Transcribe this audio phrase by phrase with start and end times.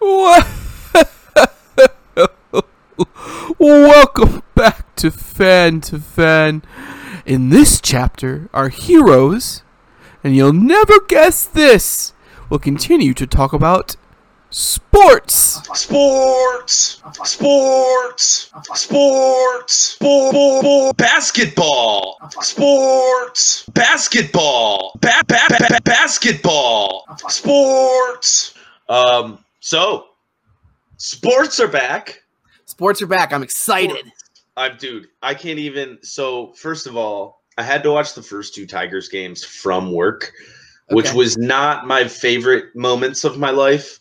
[3.58, 6.62] Welcome back to Fan to Fan.
[7.26, 9.62] In this chapter, our heroes,
[10.24, 12.14] and you'll never guess this,
[12.48, 13.96] will continue to talk about
[14.48, 15.60] sports.
[15.78, 28.54] Sports, sports, sports, sport, basketball, sports, basketball, ba- ba- ba- ba- basketball, sports.
[28.88, 30.06] Um, so
[30.96, 32.22] sports are back.
[32.64, 33.32] Sports are back.
[33.32, 34.12] I'm excited.
[34.56, 35.08] I'm dude.
[35.22, 35.98] I can't even.
[36.02, 40.32] So first of all, I had to watch the first two Tigers games from work,
[40.88, 43.98] which was not my favorite moments of my life.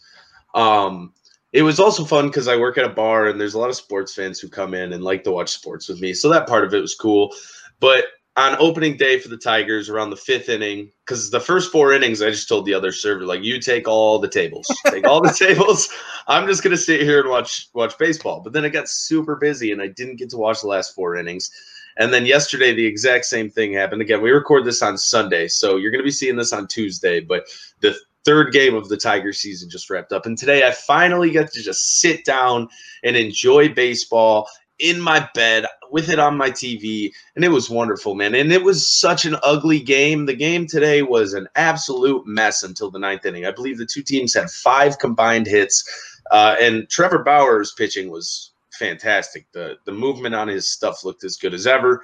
[0.56, 1.14] Um,
[1.52, 3.76] it was also fun because I work at a bar and there's a lot of
[3.76, 6.14] sports fans who come in and like to watch sports with me.
[6.14, 7.34] So that part of it was cool.
[7.80, 8.06] But
[8.40, 12.22] on opening day for the Tigers around the fifth inning, because the first four innings,
[12.22, 14.66] I just told the other server, like, you take all the tables.
[14.88, 15.90] Take all the tables.
[16.28, 18.40] I'm just gonna sit here and watch watch baseball.
[18.42, 21.16] But then it got super busy and I didn't get to watch the last four
[21.18, 21.52] innings.
[21.98, 24.02] And then yesterday, the exact same thing happened.
[24.02, 27.20] Again, we record this on Sunday, so you're going to be seeing this on Tuesday.
[27.20, 27.44] But
[27.82, 30.26] the third game of the Tiger season just wrapped up.
[30.26, 32.70] And today, I finally got to just sit down
[33.04, 34.48] and enjoy baseball
[34.80, 37.12] in my bed with it on my TV.
[37.36, 38.36] And it was wonderful, man.
[38.36, 40.26] And it was such an ugly game.
[40.26, 43.46] The game today was an absolute mess until the ninth inning.
[43.46, 45.84] I believe the two teams had five combined hits.
[46.32, 49.46] Uh, and Trevor Bauer's pitching was fantastic.
[49.52, 52.04] The the movement on his stuff looked as good as ever.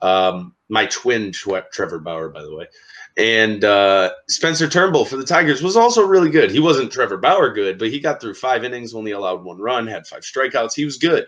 [0.00, 2.66] Um, my twin Trevor Bauer, by the way,
[3.16, 6.50] and uh, Spencer Turnbull for the Tigers was also really good.
[6.50, 9.86] He wasn't Trevor Bauer good, but he got through five innings, only allowed one run,
[9.86, 10.74] had five strikeouts.
[10.74, 11.26] He was good.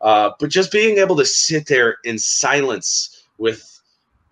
[0.00, 3.80] Uh, but just being able to sit there in silence with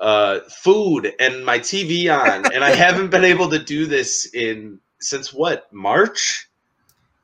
[0.01, 4.79] uh, food and my TV on, and I haven't been able to do this in
[5.01, 6.49] since what March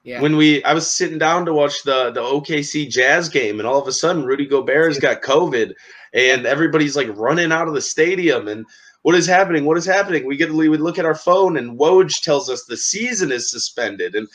[0.04, 0.20] Yeah.
[0.20, 3.80] when we I was sitting down to watch the the OKC Jazz game, and all
[3.80, 5.74] of a sudden Rudy Gobert's got COVID,
[6.14, 8.64] and everybody's like running out of the stadium, and
[9.02, 9.64] what is happening?
[9.64, 10.26] What is happening?
[10.26, 13.50] We get we would look at our phone, and Woj tells us the season is
[13.50, 14.28] suspended, and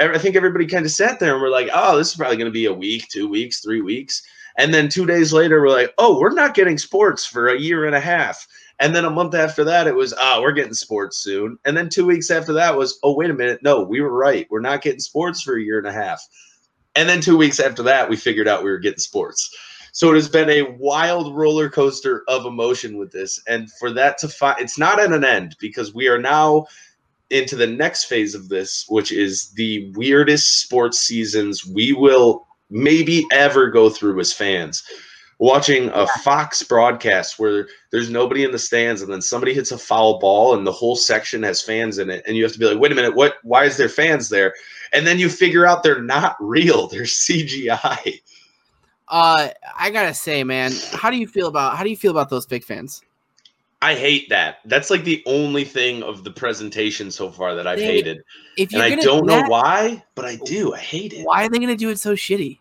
[0.00, 2.50] I think everybody kind of sat there and we're like, oh, this is probably going
[2.50, 4.22] to be a week, two weeks, three weeks,
[4.56, 7.86] and then two days later we're like, oh, we're not getting sports for a year
[7.86, 8.46] and a half.
[8.80, 11.58] And then a month after that, it was, ah, we're getting sports soon.
[11.64, 13.62] And then two weeks after that was, oh, wait a minute.
[13.62, 14.48] No, we were right.
[14.50, 16.26] We're not getting sports for a year and a half.
[16.96, 19.54] And then two weeks after that, we figured out we were getting sports.
[19.92, 23.40] So it has been a wild roller coaster of emotion with this.
[23.46, 26.66] And for that to find, it's not at an end because we are now
[27.30, 33.26] into the next phase of this, which is the weirdest sports seasons we will maybe
[33.32, 34.82] ever go through as fans.
[35.38, 39.78] Watching a Fox broadcast where there's nobody in the stands and then somebody hits a
[39.78, 42.66] foul ball and the whole section has fans in it and you have to be
[42.66, 44.54] like wait a minute what why is there fans there?
[44.92, 48.20] And then you figure out they're not real they're CGI
[49.08, 52.30] Uh, I gotta say, man, how do you feel about how do you feel about
[52.30, 53.02] those big fans?
[53.84, 57.78] I hate that that's like the only thing of the presentation so far that I've
[57.78, 57.84] it.
[57.84, 58.24] hated
[58.56, 61.44] If and I don't do know that, why but I do I hate it why
[61.44, 62.58] are they gonna do it so shitty?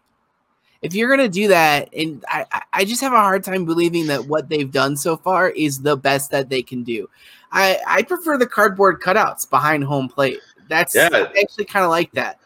[0.82, 4.26] If you're gonna do that, and I, I- just have a hard time believing that
[4.26, 7.10] what they've done so far is the best that they can do.
[7.54, 10.40] I I prefer the cardboard cutouts behind home plate.
[10.68, 11.08] That's Yeah.
[11.14, 12.40] I actually kind of like that.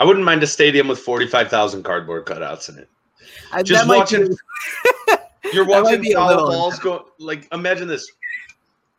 [0.00, 2.88] I wouldn't mind a stadium with 45,000 cardboard cutouts in it
[3.52, 4.36] I, Just watching-
[5.52, 8.10] You're watching foul balls go like imagine this.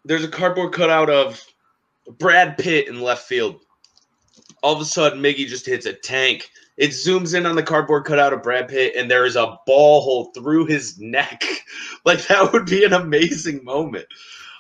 [0.06, 1.44] There's a cardboard cutout of
[2.18, 3.60] Brad Pitt in left field.
[4.62, 6.50] All of a sudden, Miggy just hits a tank.
[6.78, 10.02] It zooms in on the cardboard cutout of Brad Pitt, and there is a ball
[10.02, 11.44] hole through his neck.
[12.06, 14.06] Like that would be an amazing moment.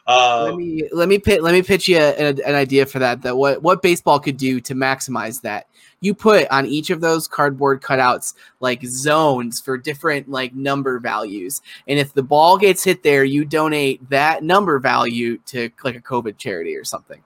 [0.07, 3.21] Uh, let me let me pit, let me pitch you a, an idea for that.
[3.21, 5.67] That what what baseball could do to maximize that.
[6.01, 11.61] You put on each of those cardboard cutouts like zones for different like number values,
[11.87, 16.01] and if the ball gets hit there, you donate that number value to like a
[16.01, 17.21] COVID charity or something.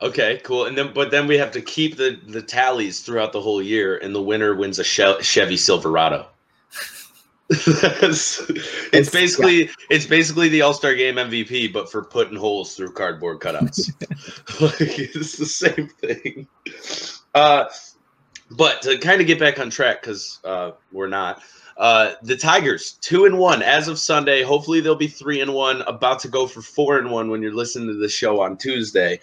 [0.00, 0.66] okay, cool.
[0.66, 3.98] And then, but then we have to keep the the tallies throughout the whole year,
[3.98, 6.26] and the winner wins a Che- Chevy Silverado.
[7.50, 8.42] it's,
[8.92, 13.40] it's basically it's basically the All Star Game MVP, but for putting holes through cardboard
[13.40, 13.90] cutouts.
[14.60, 16.46] like, it's the same thing.
[17.34, 17.64] Uh,
[18.50, 21.42] but to kind of get back on track, because uh, we're not.
[21.76, 24.42] Uh, the Tigers two and one as of Sunday.
[24.42, 25.82] Hopefully they'll be three and one.
[25.82, 29.20] About to go for four and one when you're listening to the show on Tuesday.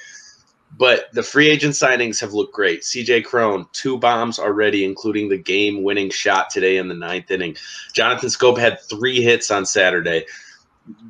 [0.78, 2.82] But the free agent signings have looked great.
[2.82, 7.56] CJ Cron, two bombs already, including the game winning shot today in the ninth inning.
[7.94, 10.26] Jonathan Schoop had three hits on Saturday.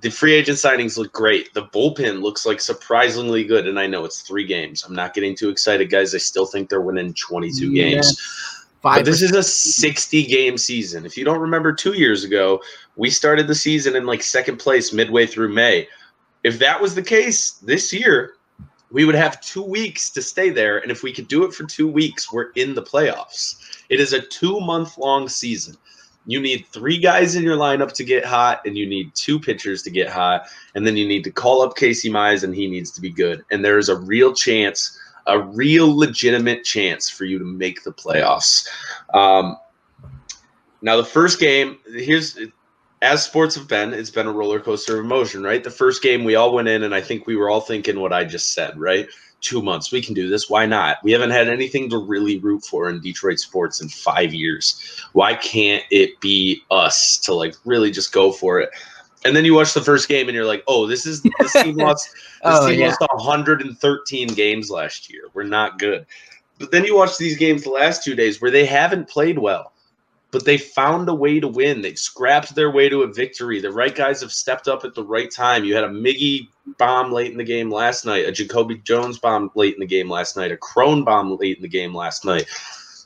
[0.02, 1.54] The free agent signings look great.
[1.54, 4.84] The bullpen looks like surprisingly good, and I know it's three games.
[4.84, 6.16] I'm not getting too excited, guys.
[6.16, 7.90] I still think they're winning 22 Yeah.
[7.90, 8.18] games.
[8.82, 11.06] But this is a 60 game season.
[11.06, 12.62] If you don't remember, two years ago,
[12.96, 15.88] we started the season in like second place midway through May.
[16.44, 18.36] If that was the case this year,
[18.92, 20.78] we would have two weeks to stay there.
[20.78, 23.56] And if we could do it for two weeks, we're in the playoffs.
[23.90, 25.76] It is a two month long season.
[26.26, 29.84] You need three guys in your lineup to get hot, and you need two pitchers
[29.84, 30.48] to get hot.
[30.74, 33.46] And then you need to call up Casey Mize, and he needs to be good.
[33.52, 37.92] And there is a real chance, a real legitimate chance for you to make the
[37.92, 38.68] playoffs.
[39.14, 39.58] Um,
[40.82, 42.38] now, the first game, here's
[43.02, 45.64] as sports have been, it's been a roller coaster of emotion, right?
[45.64, 48.14] The first game, we all went in, and I think we were all thinking what
[48.14, 49.08] I just said, right?
[49.42, 50.50] Two months, we can do this.
[50.50, 50.98] Why not?
[51.04, 55.00] We haven't had anything to really root for in Detroit sports in five years.
[55.14, 58.70] Why can't it be us to like really just go for it?
[59.24, 61.76] And then you watch the first game, and you're like, "Oh, this is this team
[61.78, 62.10] lost.
[62.14, 62.88] This Oh, team yeah.
[62.88, 65.24] lost 113 games last year.
[65.34, 66.06] We're not good."
[66.58, 69.74] But then you watch these games the last two days where they haven't played well
[70.36, 71.82] but they found a way to win.
[71.82, 73.62] They scrapped their way to a victory.
[73.62, 75.64] The right guys have stepped up at the right time.
[75.64, 79.50] You had a Miggy bomb late in the game last night, a Jacoby Jones bomb
[79.56, 82.50] late in the game last night, a Cron bomb late in the game last night.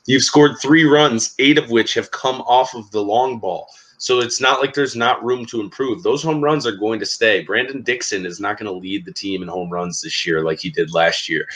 [0.07, 3.67] You've scored three runs, eight of which have come off of the long ball.
[3.99, 6.01] So it's not like there's not room to improve.
[6.01, 7.43] Those home runs are going to stay.
[7.43, 10.59] Brandon Dixon is not going to lead the team in home runs this year like
[10.59, 11.47] he did last year.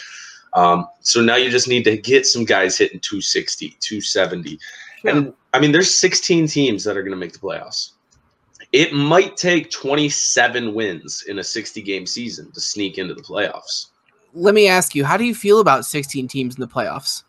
[0.53, 4.59] Um, so now you just need to get some guys hitting 260, 270.
[5.05, 7.91] And I mean, there's 16 teams that are going to make the playoffs.
[8.71, 13.87] It might take 27 wins in a 60 game season to sneak into the playoffs.
[14.33, 17.23] Let me ask you, how do you feel about 16 teams in the playoffs?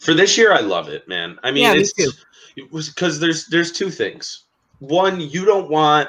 [0.00, 1.38] For this year, I love it, man.
[1.44, 2.10] I mean, Yeah, it's too.
[2.56, 4.44] it was because there's there's two things.
[4.80, 6.08] One, you don't want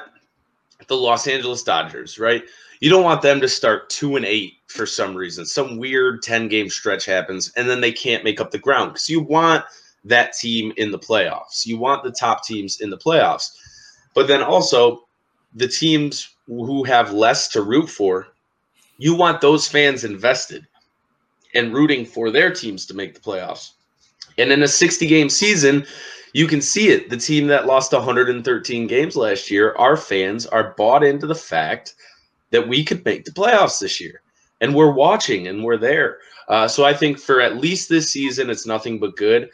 [0.88, 2.42] the Los Angeles Dodgers, right?
[2.80, 5.46] You don't want them to start two and eight for some reason.
[5.46, 9.08] Some weird 10 game stretch happens, and then they can't make up the ground because
[9.08, 9.64] you want
[10.04, 11.66] that team in the playoffs.
[11.66, 13.56] You want the top teams in the playoffs.
[14.14, 15.06] But then also,
[15.54, 18.28] the teams who have less to root for,
[18.98, 20.66] you want those fans invested
[21.54, 23.72] and rooting for their teams to make the playoffs.
[24.38, 25.86] And in a 60 game season,
[26.32, 27.10] you can see it.
[27.10, 31.94] The team that lost 113 games last year, our fans are bought into the fact
[32.50, 34.22] that we could make the playoffs this year.
[34.60, 36.18] And we're watching and we're there.
[36.48, 39.50] Uh, so I think for at least this season, it's nothing but good.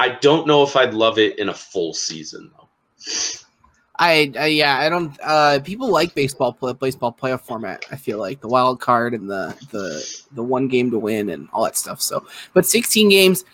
[0.00, 2.68] I don't know if I'd love it in a full season, though.
[3.96, 5.16] I, I yeah, I don't.
[5.22, 7.84] Uh, people like baseball play, baseball playoff format.
[7.92, 11.48] I feel like the wild card and the the the one game to win and
[11.52, 12.02] all that stuff.
[12.02, 13.44] So, but 16 games,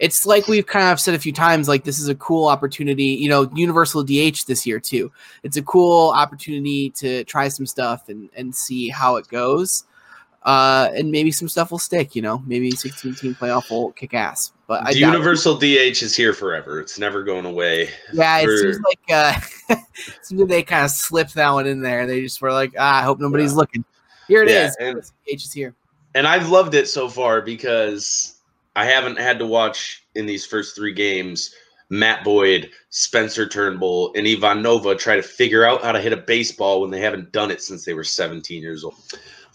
[0.00, 1.68] it's like we've kind of said a few times.
[1.68, 3.04] Like this is a cool opportunity.
[3.04, 5.12] You know, universal DH this year too.
[5.44, 9.84] It's a cool opportunity to try some stuff and and see how it goes.
[10.42, 12.16] Uh, and maybe some stuff will stick.
[12.16, 14.52] You know, maybe 16 team playoff will kick ass.
[14.66, 16.80] But I the universal DH is here forever.
[16.80, 17.90] It's never going away.
[18.12, 19.76] Yeah, it for- seems like uh,
[20.22, 22.06] seems they kind of slipped that one in there.
[22.06, 23.56] They just were like, ah, I hope nobody's Yeah.
[23.58, 23.84] looking.
[24.26, 24.76] Here it Yeah, is.
[24.80, 25.74] and- H is here.
[26.14, 28.38] and I've loved it so far because
[28.74, 31.54] I haven't had to watch in these first three games
[31.90, 36.16] Matt Boyd, Spencer Turnbull, and Ivan Nova try to figure out how to hit a
[36.16, 38.94] baseball when they haven't done it since they were 17 years old.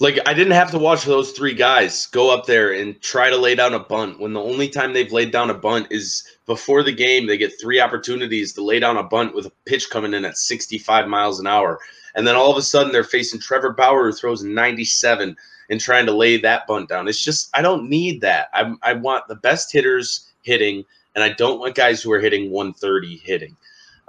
[0.01, 3.35] Like I didn't have to watch those three guys go up there and try to
[3.35, 6.83] lay down a bunt when the only time they've laid down a bunt is before
[6.83, 7.27] the game.
[7.27, 10.37] They get three opportunities to lay down a bunt with a pitch coming in at
[10.37, 11.79] 65 miles an hour.
[12.15, 15.35] And then all of a sudden they're facing Trevor Bauer who throws 97
[15.69, 17.09] and trying to lay that bunt down.
[17.09, 18.47] It's just I don't need that.
[18.53, 22.51] I I want the best hitters hitting, and I don't want guys who are hitting
[22.51, 23.57] 130 hitting.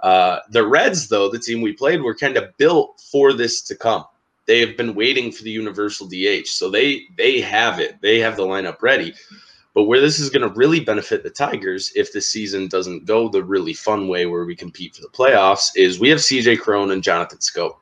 [0.03, 3.77] Uh, the Reds, though, the team we played, were kind of built for this to
[3.77, 4.05] come.
[4.51, 8.01] They have been waiting for the universal DH, so they they have it.
[8.01, 9.15] They have the lineup ready.
[9.75, 13.29] But where this is going to really benefit the Tigers, if the season doesn't go
[13.29, 16.91] the really fun way where we compete for the playoffs, is we have CJ Cron
[16.91, 17.77] and Jonathan Schoop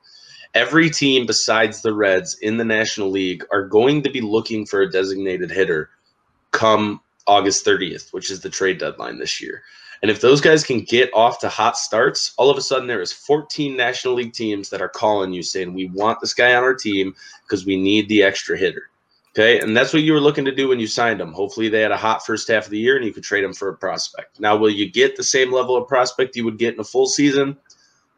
[0.55, 4.83] every team besides the Reds in the National League are going to be looking for
[4.83, 5.91] a designated hitter
[6.51, 9.63] come August 30th, which is the trade deadline this year.
[10.03, 13.01] And if those guys can get off to hot starts, all of a sudden there
[13.01, 16.63] is 14 National League teams that are calling you saying, We want this guy on
[16.63, 18.91] our team because we need the extra hitter.
[19.31, 19.61] Okay.
[19.61, 21.33] And that's what you were looking to do when you signed him.
[21.33, 23.53] Hopefully they had a hot first half of the year and you could trade him
[23.53, 24.41] for a prospect.
[24.41, 27.07] Now, will you get the same level of prospect you would get in a full
[27.07, 27.57] season?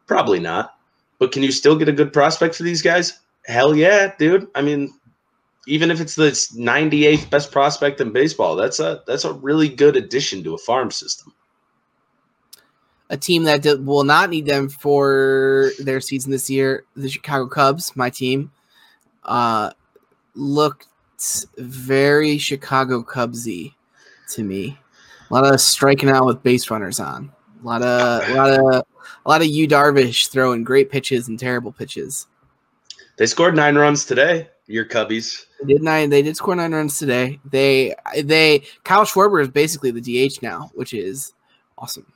[0.07, 0.75] Probably not.
[1.19, 3.19] But can you still get a good prospect for these guys?
[3.45, 4.47] Hell yeah, dude.
[4.55, 4.91] I mean,
[5.67, 9.95] even if it's the 98th best prospect in baseball, that's a that's a really good
[9.95, 11.33] addition to a farm system.
[13.11, 17.45] A team that d- will not need them for their season this year, the Chicago
[17.45, 18.51] Cubs, my team,
[19.23, 19.71] uh,
[20.33, 20.87] looked
[21.57, 23.73] very Chicago Cubsy
[24.29, 24.79] to me.
[25.29, 27.31] A lot of striking out with base runners on.
[27.61, 28.85] A lot of a lot of
[29.25, 32.27] a lot of Yu Darvish throwing great pitches and terrible pitches.
[33.17, 34.49] They scored nine runs today.
[34.67, 35.45] Your Cubbies.
[35.61, 36.09] They did nine.
[36.09, 37.39] They did score nine runs today.
[37.45, 41.33] They they Kyle Schwarber is basically the DH now, which is
[41.77, 42.11] awesome.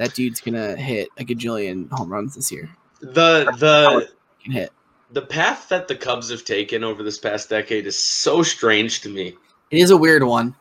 [0.00, 2.70] That dude's gonna hit a gajillion home runs this year.
[3.02, 4.08] The the
[4.42, 4.72] Can hit.
[5.12, 9.10] the path that the Cubs have taken over this past decade is so strange to
[9.10, 9.34] me
[9.70, 10.54] It is a weird one.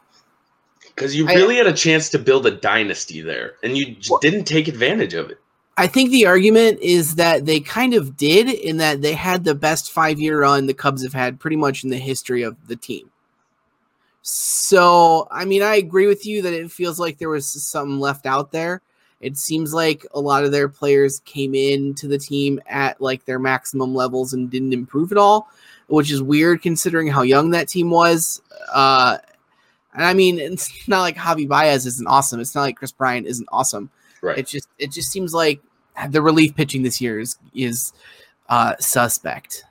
[0.94, 4.12] because you I- really had a chance to build a dynasty there, and you just
[4.12, 5.40] Well- didn't take advantage of it.
[5.78, 9.56] I think the argument is that they kind of did in that they had the
[9.56, 12.76] best five year run the Cubs have had pretty much in the history of the
[12.76, 13.10] team.
[14.22, 18.26] So, I mean, I agree with you that it feels like there was something left
[18.26, 18.82] out there.
[19.22, 23.26] It seems like a lot of their players came in to the team at like
[23.26, 25.50] their maximum levels and didn't improve at all,
[25.88, 28.42] which is weird considering how young that team was.
[28.74, 29.18] Uh,
[29.94, 32.40] and I mean, it's not like Javi Baez isn't awesome.
[32.40, 33.90] It's not like Kris Bryant isn't awesome.
[34.22, 34.38] Right.
[34.38, 35.62] It just it just seems like
[36.10, 37.94] the relief pitching this year is is
[38.48, 39.66] uh suspect.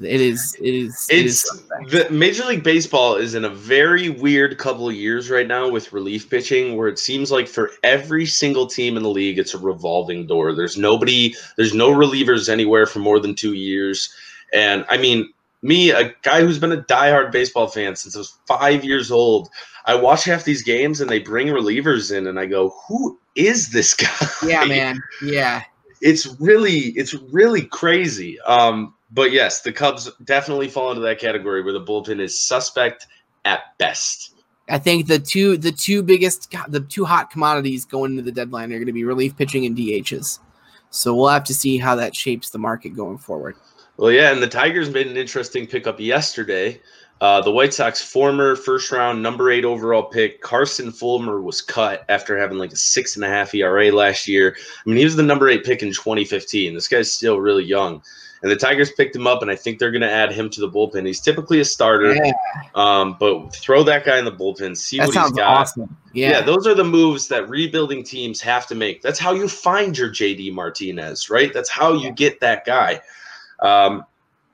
[0.00, 4.08] It is it is it is It's the Major League Baseball is in a very
[4.08, 8.24] weird couple of years right now with relief pitching, where it seems like for every
[8.24, 10.54] single team in the league, it's a revolving door.
[10.54, 14.12] There's nobody, there's no relievers anywhere for more than two years.
[14.54, 15.28] And I mean,
[15.60, 19.50] me, a guy who's been a diehard baseball fan since I was five years old,
[19.84, 23.70] I watch half these games and they bring relievers in, and I go, "Who is
[23.70, 24.08] this guy?"
[24.46, 25.02] yeah, man.
[25.22, 25.62] Yeah.
[26.00, 28.40] it's really it's really crazy.
[28.40, 33.06] Um, but yes, the Cubs definitely fall into that category where the bullpen is suspect
[33.44, 34.34] at best.
[34.68, 38.72] I think the two the two biggest the two hot commodities going into the deadline
[38.72, 40.38] are going to be relief pitching and DHs.
[40.90, 43.56] So we'll have to see how that shapes the market going forward.
[43.96, 46.80] Well, yeah, and the Tigers made an interesting pickup yesterday.
[47.20, 52.04] Uh, the White Sox former first round number eight overall pick Carson Fulmer was cut
[52.08, 54.56] after having like a six and a half ERA last year.
[54.56, 56.72] I mean, he was the number eight pick in 2015.
[56.72, 58.02] This guy's still really young.
[58.42, 60.60] And the Tigers picked him up, and I think they're going to add him to
[60.62, 61.06] the bullpen.
[61.06, 62.32] He's typically a starter, Yeah,
[62.74, 65.58] um, but throw that guy in the bullpen, see that what he's got.
[65.60, 65.94] awesome.
[66.14, 66.30] Yeah.
[66.30, 66.40] Yeah.
[66.40, 69.02] those are the moves that rebuilding teams have to make.
[69.02, 71.52] That's how you find your JD Martinez, right?
[71.52, 73.02] That's how you get that guy.
[73.60, 74.04] Um,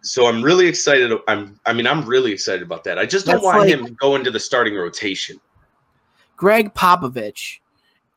[0.00, 1.12] so I'm really excited.
[1.28, 2.99] I'm, I mean, I'm really excited about that.
[2.99, 5.40] I just don't That's want like- him going to the starting rotation.
[6.37, 7.59] Gregg Popovich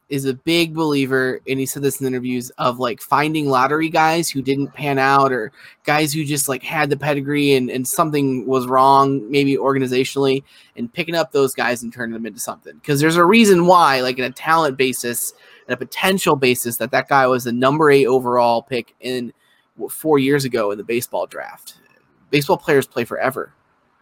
[0.10, 4.28] is a big believer, and he said this in interviews of like finding lottery guys
[4.30, 5.52] who didn't pan out or
[5.84, 10.44] guys who just like had the pedigree and, and something was wrong, maybe organizationally,
[10.76, 12.74] and picking up those guys and turning them into something.
[12.76, 15.34] Because there's a reason why, like in a talent basis
[15.68, 19.32] and a potential basis, that that guy was the number eight overall pick in
[19.90, 21.76] four years ago in the baseball draft.
[22.32, 23.54] Baseball players play forever.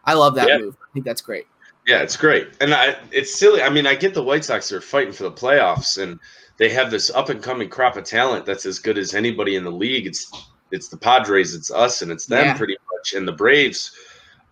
[0.04, 0.58] I love that Yeah.
[0.58, 0.76] move.
[0.82, 1.44] I think that's great.
[1.88, 3.62] Yeah, it's great, and I, it's silly.
[3.62, 6.20] I mean, I get the White Sox are fighting for the playoffs, and
[6.58, 9.64] they have this up and coming crop of talent that's as good as anybody in
[9.64, 10.06] the league.
[10.06, 10.30] It's
[10.70, 12.56] it's the Padres, it's us, and it's them Yeah.
[12.58, 13.90] pretty much, and the Braves.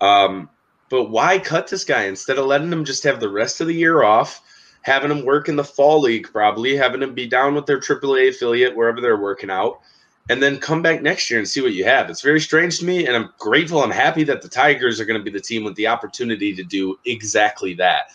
[0.01, 0.49] Um,
[0.89, 3.75] but why cut this guy instead of letting him just have the rest of the
[3.75, 4.41] year off,
[4.81, 8.31] having him work in the fall league, probably having him be down with their AAA
[8.31, 9.81] affiliate wherever they're working out,
[10.29, 12.11] and then come back next year and see what you have.
[12.11, 13.83] It's very strange to me, and I'm grateful.
[13.83, 16.65] I'm happy that the Tigers are going to be the team with the opportunity to
[16.65, 18.11] do exactly that.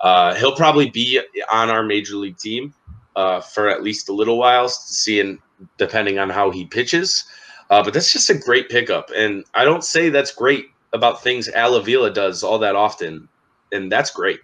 [0.00, 1.20] Uh, he'll probably be
[1.50, 2.72] on our major league team
[3.16, 5.40] uh, for at least a little while, seeing
[5.78, 7.24] depending on how he pitches.
[7.70, 11.48] Uh, but that's just a great pickup, and I don't say that's great about things
[11.48, 13.28] Al Avila does all that often,
[13.72, 14.38] and that's great.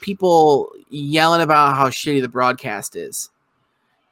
[0.00, 3.30] people yelling about how shitty the broadcast is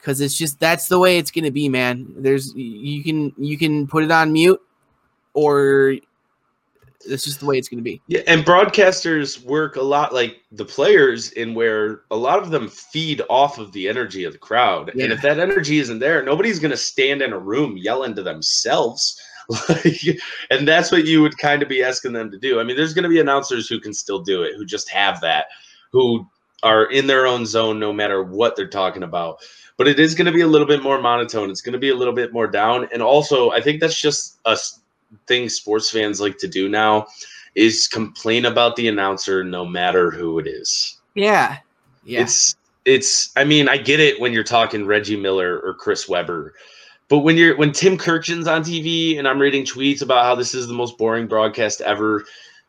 [0.03, 3.57] because it's just that's the way it's going to be man there's you can you
[3.57, 4.61] can put it on mute
[5.35, 5.95] or
[7.05, 10.43] it's just the way it's going to be Yeah, and broadcasters work a lot like
[10.51, 14.39] the players in where a lot of them feed off of the energy of the
[14.39, 14.93] crowd.
[14.95, 15.05] Yeah.
[15.05, 18.23] And if that energy isn't there, nobody's going to stand in a room yelling to
[18.23, 19.21] themselves.
[19.69, 22.61] Like, and that's what you would kind of be asking them to do.
[22.61, 25.21] I mean, there's going to be announcers who can still do it, who just have
[25.21, 25.47] that,
[25.91, 26.25] who
[26.63, 29.39] are in their own zone no matter what they're talking about.
[29.77, 31.51] But it is going to be a little bit more monotone.
[31.51, 32.89] It's going to be a little bit more down.
[32.93, 34.57] And also, I think that's just a
[35.27, 37.07] thing sports fans like to do now
[37.55, 40.99] is complain about the announcer no matter who it is.
[41.15, 41.59] yeah
[42.05, 46.09] yeah It's it's I mean, I get it when you're talking Reggie Miller or Chris
[46.09, 46.55] Webber.
[47.09, 50.55] But when you're when Tim Kurkjian's on TV and I'm reading tweets about how this
[50.55, 52.25] is the most boring broadcast ever,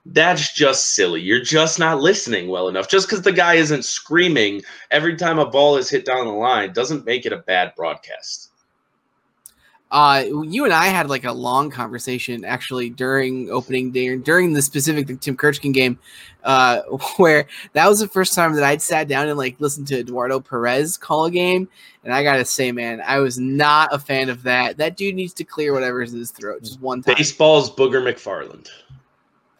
[0.06, 1.22] That's just silly.
[1.22, 2.90] You're just not listening well enough.
[2.90, 6.74] Just because the guy isn't screaming every time a ball is hit down the line
[6.74, 8.50] doesn't make it a bad broadcast.
[9.94, 14.62] Uh, you and I had like a long conversation actually during opening day during the
[14.64, 16.00] specific Tim Kurkjian game,
[16.44, 16.82] uh,
[17.18, 20.40] where that was the first time that I'd sat down and like listened to Eduardo
[20.40, 21.70] Perez call a game,
[22.04, 24.78] and I gotta say, man, I was not a fan of that.
[24.78, 27.14] That dude needs to clear whatever's in his throat just one time.
[27.16, 28.70] Baseball's Booger McFarland.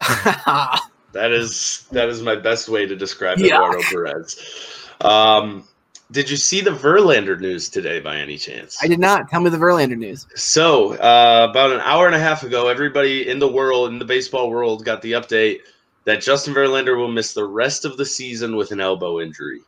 [1.12, 3.56] that is that is my best way to describe Yeah.
[3.56, 4.88] Eduardo Perez.
[5.00, 5.66] Um,
[6.10, 8.78] did you see the Verlander news today by any chance?
[8.82, 9.28] I did not.
[9.30, 10.26] Tell me the Verlander news.
[10.34, 14.04] So, uh, about an hour and a half ago, everybody in the world, in the
[14.04, 15.60] baseball world, got the update
[16.04, 19.60] that Justin Verlander will miss the rest of the season with an elbow injury.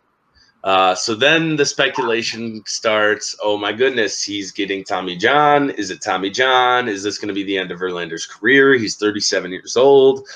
[0.67, 3.37] Uh, so then the speculation starts.
[3.41, 5.71] Oh my goodness, he's getting Tommy John.
[5.71, 6.89] Is it Tommy John?
[6.89, 8.75] Is this going to be the end of Verlander's career?
[8.75, 10.27] He's 37 years old.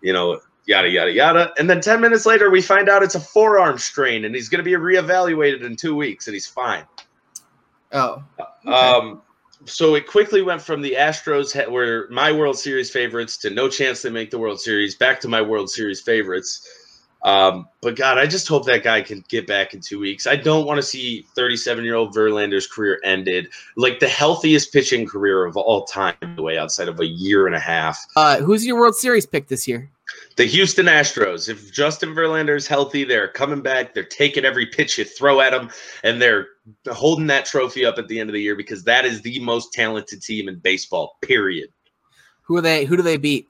[0.00, 1.52] You know, yada yada yada.
[1.58, 4.64] And then 10 minutes later, we find out it's a forearm strain, and he's going
[4.64, 6.84] to be reevaluated in two weeks, and he's fine.
[7.92, 8.24] Oh,
[8.66, 9.20] Um,
[9.66, 14.00] so it quickly went from the Astros, were my World Series favorites, to no chance
[14.00, 16.66] they make the World Series, back to my World Series favorites.
[17.24, 20.26] Um, but God, I just hope that guy can get back in two weeks.
[20.26, 25.06] I don't want to see 37 year old Verlander's career ended, like the healthiest pitching
[25.06, 27.98] career of all time, the way outside of a year and a half.
[28.16, 29.90] uh, who's your World Series pick this year?
[30.36, 33.94] The Houston Astros, if Justin Verlander is healthy, they're coming back.
[33.94, 35.70] They're taking every pitch you throw at them,
[36.02, 36.48] and they're
[36.92, 39.72] holding that trophy up at the end of the year because that is the most
[39.72, 41.70] talented team in baseball, period.
[42.42, 42.84] Who are they?
[42.84, 43.48] Who do they beat?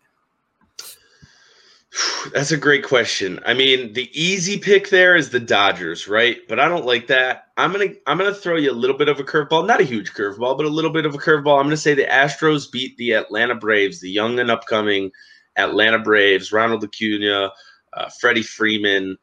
[2.32, 3.38] That's a great question.
[3.46, 6.38] I mean, the easy pick there is the Dodgers, right?
[6.48, 7.48] But I don't like that.
[7.56, 10.12] I'm gonna I'm gonna throw you a little bit of a curveball, not a huge
[10.12, 11.58] curveball, but a little bit of a curveball.
[11.58, 15.10] I'm gonna say the Astros beat the Atlanta Braves, the young and upcoming
[15.56, 17.50] Atlanta Braves, Ronald Acuna,
[17.92, 19.16] uh, Freddie Freeman,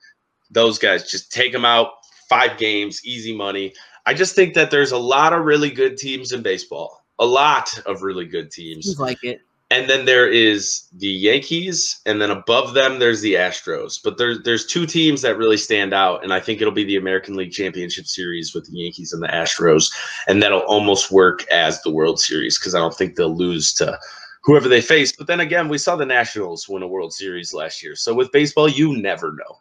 [0.49, 1.09] those guys.
[1.09, 1.89] Just take them out,
[2.29, 3.73] five games, easy money.
[4.05, 7.77] I just think that there's a lot of really good teams in baseball, a lot
[7.85, 8.85] of really good teams.
[8.85, 9.41] Seems like it.
[9.71, 13.97] And then there is the Yankees, and then above them there's the Astros.
[14.03, 16.97] But there's there's two teams that really stand out, and I think it'll be the
[16.97, 19.89] American League Championship Series with the Yankees and the Astros,
[20.27, 23.97] and that'll almost work as the World Series because I don't think they'll lose to
[24.43, 25.13] whoever they face.
[25.15, 28.29] But then again, we saw the Nationals win a World Series last year, so with
[28.33, 29.59] baseball, you never know.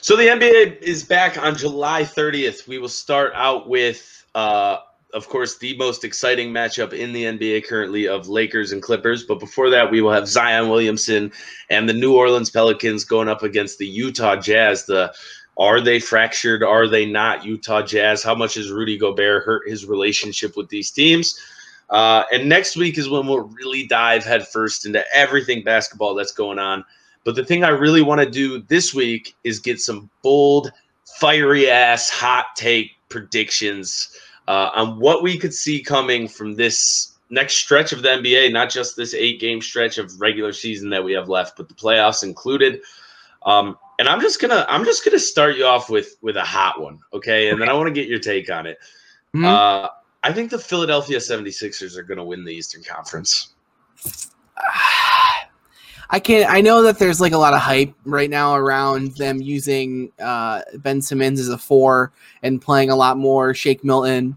[0.00, 2.66] So the NBA is back on July 30th.
[2.66, 4.78] We will start out with uh,
[5.14, 9.22] of course, the most exciting matchup in the NBA currently of Lakers and Clippers.
[9.22, 11.30] But before that, we will have Zion Williamson
[11.70, 14.86] and the New Orleans Pelicans going up against the Utah Jazz.
[14.86, 15.14] The
[15.56, 16.64] are they fractured?
[16.64, 17.44] Are they not?
[17.44, 18.24] Utah Jazz.
[18.24, 21.38] How much has Rudy Gobert hurt his relationship with these teams?
[21.90, 26.58] Uh, and next week is when we'll really dive headfirst into everything basketball that's going
[26.58, 26.84] on.
[27.22, 30.72] But the thing I really want to do this week is get some bold,
[31.20, 34.08] fiery ass, hot take predictions
[34.48, 38.70] uh, on what we could see coming from this next stretch of the NBA, not
[38.70, 42.22] just this eight game stretch of regular season that we have left, but the playoffs
[42.22, 42.82] included.
[43.44, 46.80] Um, and I'm just gonna I'm just gonna start you off with with a hot
[46.80, 47.50] one, okay?
[47.50, 48.78] And then I want to get your take on it.
[49.34, 49.44] Mhm.
[49.44, 49.88] Uh,
[50.22, 53.54] I think the Philadelphia 76ers are gonna win the Eastern Conference.
[56.10, 56.50] I can't.
[56.50, 60.62] I know that there's like a lot of hype right now around them using uh,
[60.76, 62.12] Ben Simmons as a four
[62.42, 64.36] and playing a lot more Shake Milton,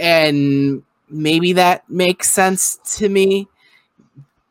[0.00, 3.48] and maybe that makes sense to me,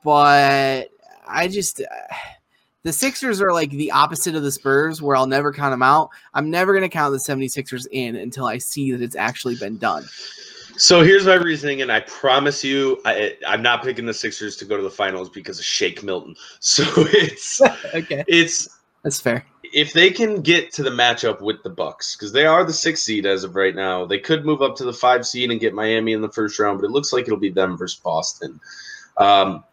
[0.04, 0.90] but
[1.28, 1.82] I just
[2.84, 6.10] the Sixers are like the opposite of the Spurs, where I'll never count them out.
[6.34, 10.06] I'm never gonna count the 76ers in until I see that it's actually been done.
[10.78, 14.66] So here's my reasoning, and I promise you, I, I'm not picking the Sixers to
[14.66, 16.36] go to the finals because of Shake Milton.
[16.60, 17.62] So it's
[17.94, 18.68] okay, it's
[19.04, 19.46] that's fair.
[19.64, 23.04] if they can get to the matchup with the Bucks, because they are the six
[23.04, 25.74] seed as of right now, they could move up to the five seed and get
[25.74, 28.60] Miami in the first round, but it looks like it'll be them versus Boston.
[29.18, 29.64] Um,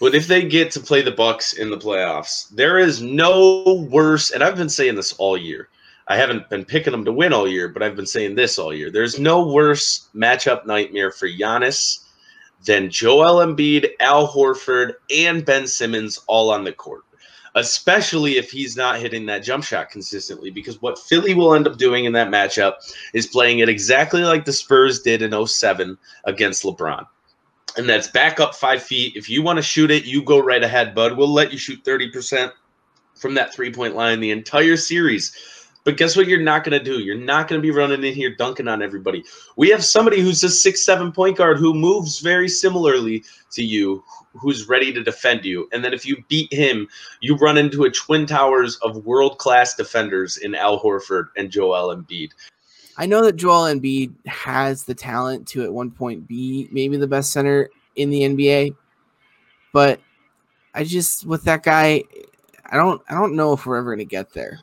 [0.00, 4.30] but if they get to play the Bucks in the playoffs, there is no worse.
[4.30, 5.68] And I've been saying this all year.
[6.08, 8.74] I haven't been picking them to win all year, but I've been saying this all
[8.74, 8.90] year.
[8.90, 12.04] There's no worse matchup nightmare for Giannis
[12.66, 17.04] than Joel Embiid, Al Horford, and Ben Simmons all on the court
[17.58, 20.50] especially if he's not hitting that jump shot consistently.
[20.50, 22.74] Because what Philly will end up doing in that matchup
[23.12, 27.06] is playing it exactly like the Spurs did in 07 against LeBron.
[27.76, 29.16] And that's back up five feet.
[29.16, 31.16] If you want to shoot it, you go right ahead, bud.
[31.16, 32.52] We'll let you shoot 30%
[33.14, 35.36] from that three point line the entire series.
[35.88, 36.98] But guess what you're not going to do?
[36.98, 39.24] You're not going to be running in here dunking on everybody.
[39.56, 44.04] We have somebody who's a six, seven point guard who moves very similarly to you,
[44.34, 45.66] who's ready to defend you.
[45.72, 46.88] And then if you beat him,
[47.22, 51.96] you run into a twin towers of world class defenders in Al Horford and Joel
[51.96, 52.32] Embiid.
[52.98, 57.06] I know that Joel Embiid has the talent to at one point be maybe the
[57.06, 58.76] best center in the NBA,
[59.72, 60.00] but
[60.74, 62.04] I just with that guy,
[62.66, 64.60] I don't I don't know if we're ever going to get there.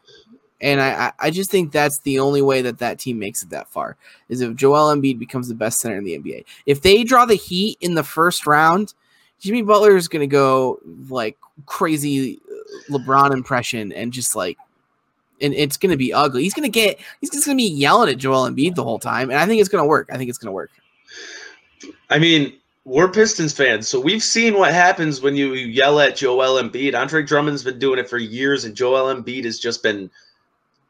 [0.62, 3.68] And I, I just think that's the only way that that team makes it that
[3.68, 3.98] far
[4.30, 6.46] is if Joel Embiid becomes the best center in the NBA.
[6.66, 8.94] If they draw the Heat in the first round,
[9.40, 14.58] Jimmy Butler is going to go like crazy uh, LeBron impression and just like,
[15.42, 16.44] and it's going to be ugly.
[16.44, 19.00] He's going to get, he's just going to be yelling at Joel Embiid the whole
[19.00, 19.30] time.
[19.30, 20.10] And I think it's going to work.
[20.12, 20.72] I think it's going to work.
[22.10, 22.54] I mean,
[22.86, 26.98] we're Pistons fans, so we've seen what happens when you yell at Joel Embiid.
[26.98, 30.10] Andre Drummond's been doing it for years, and Joel Embiid has just been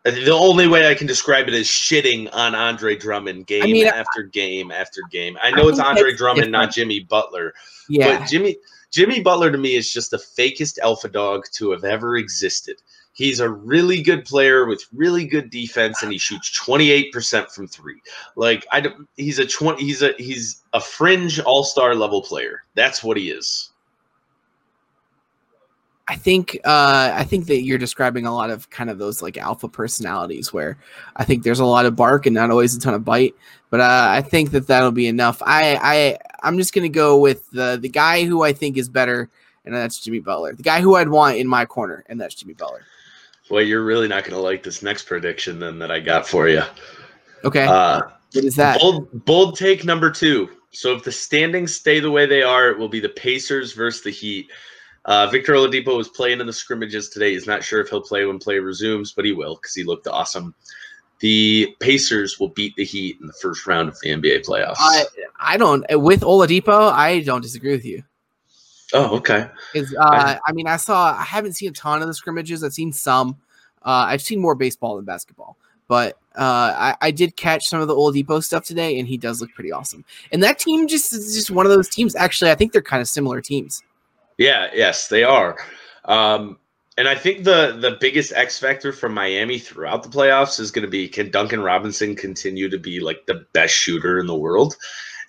[0.06, 3.88] the only way I can describe it is shitting on Andre Drummond game I mean,
[3.88, 5.36] after game after game.
[5.42, 6.52] I know I it's Andre Drummond, different.
[6.52, 7.54] not Jimmy Butler.
[7.90, 8.20] Yeah.
[8.20, 8.58] But Jimmy
[8.92, 12.82] Jimmy Butler to me is just the fakest alpha dog to have ever existed.
[13.14, 17.50] He's a really good player with really good defense, and he shoots twenty eight percent
[17.50, 18.00] from three.
[18.36, 19.84] Like I, he's a twenty.
[19.84, 22.62] He's a he's a fringe all star level player.
[22.76, 23.72] That's what he is.
[26.08, 29.38] I think uh, I think that you're describing a lot of kind of those like
[29.38, 30.78] alpha personalities where
[31.16, 33.34] I think there's a lot of bark and not always a ton of bite.
[33.72, 35.42] But uh, I think that that'll be enough.
[35.44, 39.30] I I I'm just gonna go with the the guy who I think is better,
[39.66, 40.54] and that's Jimmy Butler.
[40.54, 42.84] The guy who I'd want in my corner, and that's Jimmy Butler.
[43.50, 46.48] Well, you're really not going to like this next prediction then that I got for
[46.48, 46.64] you.
[47.44, 47.66] Okay.
[47.66, 48.02] Uh,
[48.34, 48.80] what is that?
[48.80, 50.50] Bold, bold take number two.
[50.72, 54.04] So if the standings stay the way they are, it will be the Pacers versus
[54.04, 54.50] the Heat.
[55.06, 57.34] Uh, Victor Oladipo was playing in the scrimmages today.
[57.34, 60.08] He's not sure if he'll play when play resumes, but he will because he looked
[60.08, 60.56] awesome.
[61.20, 64.76] The Pacers will beat the Heat in the first round of the NBA playoffs.
[64.80, 65.06] I,
[65.40, 66.92] I don't with Oladipo.
[66.92, 68.04] I don't disagree with you.
[68.94, 69.48] Oh, okay.
[69.74, 71.16] Is uh, I mean, I saw.
[71.18, 72.64] I haven't seen a ton of the scrimmages.
[72.64, 73.38] I've seen some.
[73.84, 77.88] Uh, I've seen more baseball than basketball, but uh, I, I did catch some of
[77.88, 80.04] the Oladipo stuff today, and he does look pretty awesome.
[80.32, 82.16] And that team just is just one of those teams.
[82.16, 83.84] Actually, I think they're kind of similar teams.
[84.38, 84.70] Yeah.
[84.74, 85.58] Yes, they are.
[86.06, 86.58] Um,
[86.98, 90.86] and I think the the biggest X factor from Miami throughout the playoffs is going
[90.86, 94.76] to be can Duncan Robinson continue to be like the best shooter in the world?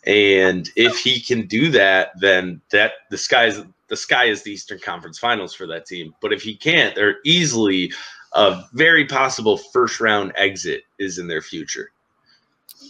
[0.06, 4.52] And if he can do that, then that the sky is the sky is the
[4.52, 6.14] Eastern Conference Finals for that team.
[6.20, 7.92] But if he can't, they're easily
[8.34, 11.90] a very possible first round exit is in their future.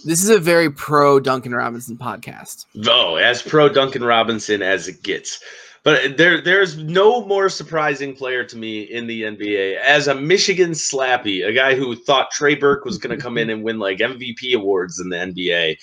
[0.04, 2.66] This is a very pro Duncan Robinson podcast.
[2.86, 5.40] Oh, as pro Duncan Robinson as it gets.
[5.86, 10.72] But there, there's no more surprising player to me in the NBA as a Michigan
[10.72, 13.98] slappy, a guy who thought Trey Burke was going to come in and win like
[13.98, 15.76] MVP awards in the NBA.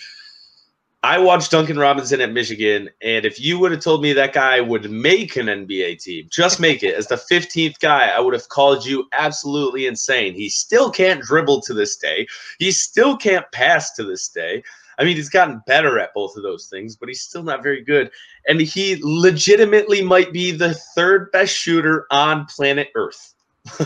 [1.04, 4.60] I watched Duncan Robinson at Michigan, and if you would have told me that guy
[4.60, 8.50] would make an NBA team, just make it as the 15th guy, I would have
[8.50, 10.34] called you absolutely insane.
[10.34, 12.28] He still can't dribble to this day.
[12.60, 14.64] He still can't pass to this day.
[14.98, 17.82] I mean, he's gotten better at both of those things, but he's still not very
[17.82, 18.12] good.
[18.48, 23.34] And he legitimately might be the third best shooter on planet Earth.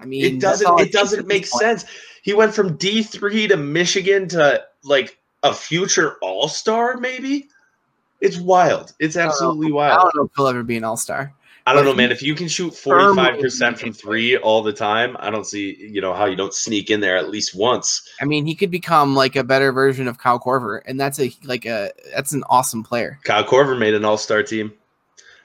[0.00, 1.84] I mean, it doesn't it doesn't make sense.
[2.22, 7.48] He went from D3 to Michigan to like a future All Star, maybe.
[8.20, 8.94] It's wild.
[8.98, 9.98] It's absolutely I wild.
[9.98, 11.34] I don't know if he'll ever be an All Star.
[11.66, 12.12] I don't know, man.
[12.12, 15.76] If you can shoot forty five percent from three all the time, I don't see
[15.78, 18.06] you know how you don't sneak in there at least once.
[18.20, 21.32] I mean, he could become like a better version of Kyle Korver, and that's a
[21.42, 23.18] like a that's an awesome player.
[23.24, 24.72] Kyle Korver made an All Star team.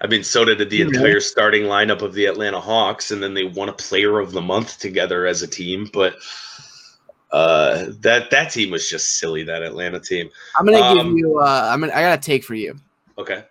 [0.01, 3.43] I mean, so did the entire starting lineup of the Atlanta Hawks, and then they
[3.43, 5.89] won a Player of the Month together as a team.
[5.91, 6.15] But
[7.31, 9.43] uh, that that team was just silly.
[9.43, 10.29] That Atlanta team.
[10.57, 11.39] I'm gonna um, give you.
[11.39, 11.93] Uh, I'm gonna.
[11.93, 12.77] I got a take for you.
[13.17, 13.43] Okay.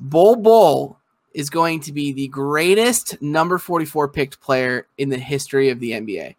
[0.00, 0.97] Bull Bol
[1.38, 5.92] is going to be the greatest number 44 picked player in the history of the
[5.92, 6.34] NBA.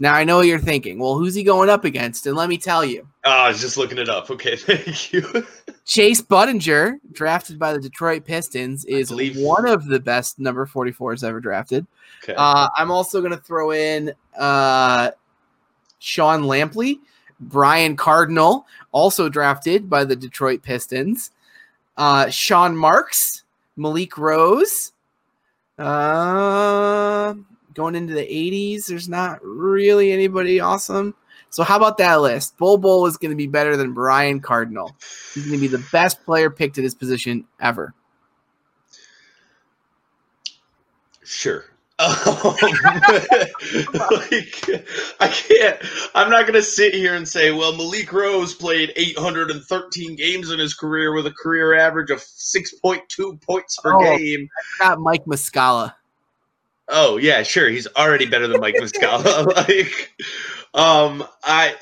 [0.00, 0.98] Now I know what you're thinking.
[0.98, 2.26] Well, who's he going up against?
[2.26, 3.06] And let me tell you.
[3.24, 4.28] Oh, I was just looking it up.
[4.32, 5.46] Okay, thank you.
[5.84, 9.36] Chase Budinger, drafted by the Detroit Pistons, is believe...
[9.36, 11.86] one of the best number 44s ever drafted.
[12.24, 12.34] Okay.
[12.36, 15.12] Uh, I'm also going to throw in uh,
[16.00, 16.98] Sean Lampley,
[17.38, 21.30] Brian Cardinal, also drafted by the Detroit Pistons.
[21.96, 23.41] Uh, Sean Marks,
[23.76, 24.92] Malik Rose.
[25.78, 27.34] Uh,
[27.74, 31.14] going into the 80s, there's not really anybody awesome.
[31.50, 32.56] So how about that list?
[32.56, 34.96] Bol Bol is going to be better than Brian Cardinal.
[35.34, 37.92] He's going to be the best player picked at his position ever.
[41.24, 41.64] Sure.
[42.02, 42.56] Um,
[43.94, 44.86] like,
[45.20, 45.78] I can't.
[46.14, 50.58] I'm not going to sit here and say, well, Malik Rose played 813 games in
[50.58, 54.00] his career with a career average of 6.2 points per Oh.
[54.16, 54.48] game.
[54.80, 55.94] Not Mike Muscala.
[56.88, 57.68] Oh yeah, sure.
[57.68, 59.46] He's already better than Mike Muscala.
[59.68, 60.12] like,
[60.74, 61.74] um, I,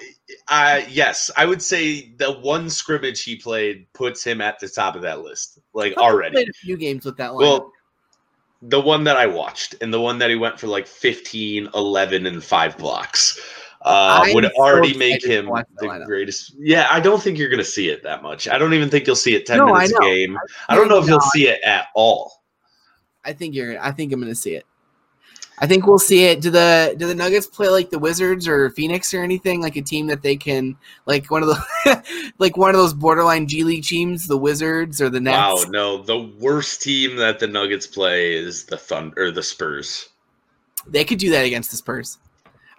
[0.47, 4.95] I yes, I would say the one scrimmage he played puts him at the top
[4.97, 5.59] of that list.
[5.73, 7.39] Like Played already, a few games with that lineup.
[7.41, 7.73] well,
[8.63, 12.27] the one that I watched and the one that he went for like 15, 11,
[12.27, 13.41] and five blocks.
[13.83, 16.55] Uh, I'm would so already make him the greatest.
[16.59, 18.47] Yeah, I don't think you're going to see it that much.
[18.47, 20.01] I don't even think you'll see it 10 No, I minutes a know.
[20.01, 20.39] game.
[20.69, 22.43] I don't know if Maybe you'll see it at all.
[23.25, 23.81] I think you're.
[23.83, 24.67] I think I'm going to see it.
[25.63, 26.41] I think we'll see it.
[26.41, 29.83] Do the do the Nuggets play like the Wizards or Phoenix or anything like a
[29.83, 33.85] team that they can like one of the like one of those borderline G League
[33.85, 35.65] teams, the Wizards or the Nets?
[35.67, 40.09] Wow, no, the worst team that the Nuggets play is the Thunder or the Spurs.
[40.87, 42.17] They could do that against the Spurs.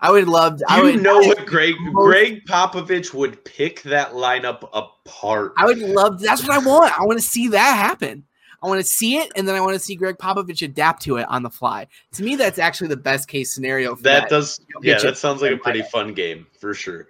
[0.04, 0.60] I would love.
[0.68, 5.54] I You would know what Greg most- Gregg Popovich would pick that lineup apart.
[5.56, 6.20] I would love.
[6.20, 7.00] That's what I want.
[7.00, 8.26] I want to see that happen.
[8.64, 11.18] I want to see it, and then I want to see Gregg Popovich adapt to
[11.18, 11.88] it on the fly.
[12.14, 13.96] To me, that's actually the best case scenario.
[13.96, 17.08] For that that, does Jokic yeah, that sounds like a pretty fun game for sure.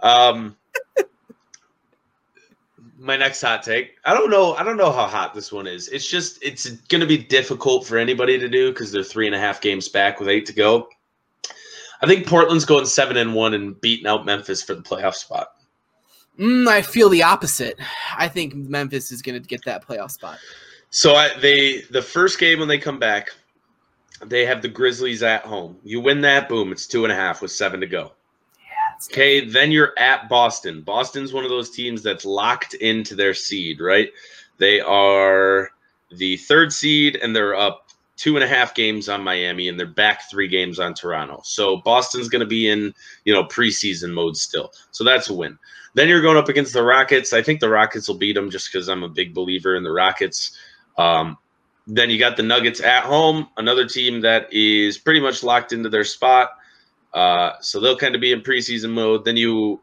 [0.00, 0.56] Um
[2.98, 3.96] my next hot take.
[4.04, 4.54] I don't know.
[4.54, 5.88] I don't know how hot this one is.
[5.88, 9.40] It's just it's gonna be difficult for anybody to do because they're three and a
[9.40, 10.88] half games back with eight to go.
[12.02, 15.48] I think Portland's going seven and one and beating out Memphis for the playoff spot.
[16.38, 17.78] Mm, I feel the opposite.
[18.16, 20.38] I think Memphis is going to get that playoff spot.
[20.92, 23.30] So I, they the first game when they come back,
[24.26, 25.78] they have the Grizzlies at home.
[25.82, 28.12] You win that, boom, it's two and a half with seven to go.
[29.10, 30.82] Okay, then you're at Boston.
[30.82, 34.10] Boston's one of those teams that's locked into their seed, right?
[34.58, 35.70] They are
[36.10, 39.86] the third seed and they're up two and a half games on Miami and they're
[39.86, 41.40] back three games on Toronto.
[41.42, 44.72] So Boston's going to be in, you know, preseason mode still.
[44.90, 45.58] So that's a win.
[45.94, 47.32] Then you're going up against the Rockets.
[47.32, 49.90] I think the Rockets will beat them just because I'm a big believer in the
[49.90, 50.56] Rockets.
[50.98, 51.38] Um,
[51.86, 55.88] then you got the Nuggets at home, another team that is pretty much locked into
[55.88, 56.50] their spot.
[57.12, 59.24] Uh, so they'll kind of be in preseason mode.
[59.24, 59.80] Then you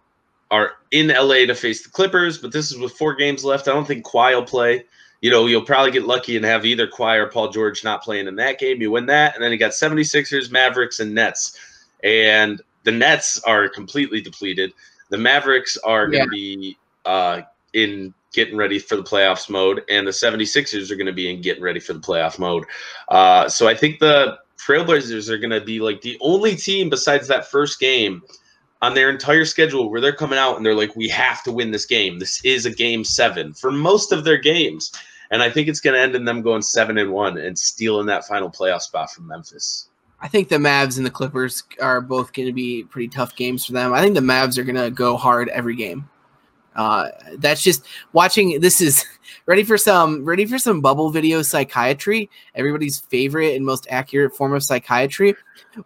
[0.52, 3.68] are in LA to face the Clippers, but this is with four games left.
[3.68, 4.86] I don't think Kawhi will play.
[5.22, 8.28] You know, you'll probably get lucky and have either Kawhi or Paul George not playing
[8.28, 8.82] in that game.
[8.82, 11.60] You win that, and then you got 76ers, Mavericks, and Nets.
[12.04, 14.72] And the Nets are completely depleted.
[15.10, 17.42] The Mavericks are going to be uh,
[17.74, 21.42] in getting ready for the playoffs mode, and the 76ers are going to be in
[21.42, 22.66] getting ready for the playoff mode.
[23.10, 27.28] Uh, so I think the Trailblazers are going to be like the only team besides
[27.28, 28.22] that first game
[28.82, 31.72] on their entire schedule where they're coming out and they're like, we have to win
[31.72, 32.20] this game.
[32.20, 34.92] This is a game seven for most of their games.
[35.32, 38.08] And I think it's going to end in them going seven and one and stealing
[38.08, 39.90] that final playoff spot from Memphis.
[40.22, 43.66] I think the Mavs and the Clippers are both going to be pretty tough games
[43.66, 43.94] for them.
[43.94, 46.10] I think the Mavs are going to go hard every game.
[46.80, 48.62] Uh, that's just watching.
[48.62, 49.04] This is
[49.46, 52.30] ready for some ready for some bubble video psychiatry.
[52.56, 55.36] Everybody's favorite and most accurate form of psychiatry.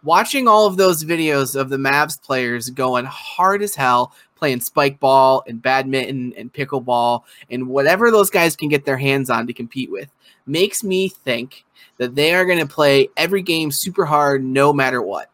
[0.04, 5.00] Watching all of those videos of the Mavs players going hard as hell, playing spike
[5.00, 9.52] ball and badminton and pickleball and whatever those guys can get their hands on to
[9.52, 10.08] compete with,
[10.46, 11.64] makes me think
[11.98, 15.28] that they are going to play every game super hard, no matter what.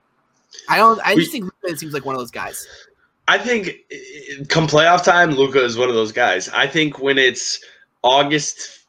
[0.70, 0.98] I don't.
[1.04, 2.66] I We- just think Luka seems like one of those guys.
[3.30, 3.76] I think
[4.48, 6.48] come playoff time, Luka is one of those guys.
[6.48, 7.64] I think when it's
[8.02, 8.80] August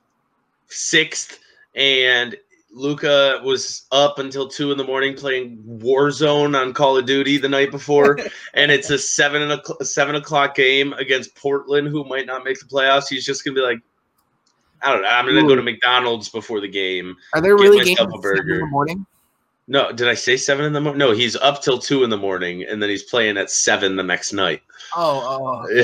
[0.68, 1.38] 6th
[1.76, 2.36] and
[2.74, 7.50] Luka was up until two in the morning playing Warzone on Call of Duty the
[7.50, 8.18] night before,
[8.56, 12.60] and it's a seven and a seven o'clock game against Portland, who might not make
[12.60, 13.10] the playoffs.
[13.10, 13.78] He's just gonna be like,
[14.82, 15.08] I don't know.
[15.08, 17.16] I'm gonna go to McDonald's before the game.
[17.36, 19.06] Are there really games a seven in the morning?
[19.68, 21.00] No, did I say seven in the morning?
[21.00, 24.04] No, he's up till two in the morning, and then he's playing at seven the
[24.04, 24.62] next night.
[24.96, 25.68] Oh, oh,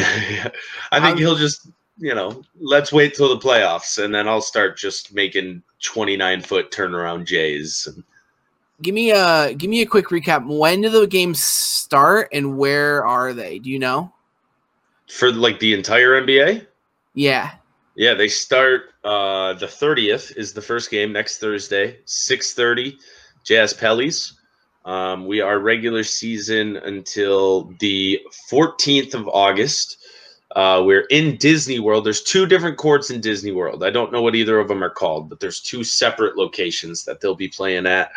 [0.92, 4.42] I think I'm- he'll just, you know, let's wait till the playoffs, and then I'll
[4.42, 7.88] start just making twenty nine foot turnaround J's.
[8.82, 10.46] give me a give me a quick recap.
[10.48, 13.60] When do the games start and where are they?
[13.60, 14.12] Do you know?
[15.08, 16.66] For like the entire NBA,
[17.14, 17.52] Yeah.
[17.96, 22.98] yeah, they start uh the thirtieth is the first game next Thursday, six thirty,
[23.48, 24.34] Jazz Pellies.
[24.84, 30.04] Um, we are regular season until the fourteenth of August.
[30.54, 32.06] Uh, we're in Disney World.
[32.06, 33.86] There's two different courts in Disney World.
[33.86, 37.22] I don't know what either of them are called, but there's two separate locations that
[37.22, 38.12] they'll be playing at.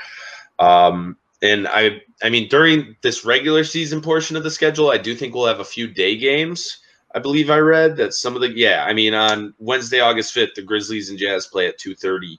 [0.58, 5.14] Um, and I, I mean, during this regular season portion of the schedule, I do
[5.14, 6.78] think we'll have a few day games.
[7.14, 10.54] I believe I read that some of the, yeah, I mean, on Wednesday, August 5th,
[10.54, 12.38] the Grizzlies and Jazz play at 2:30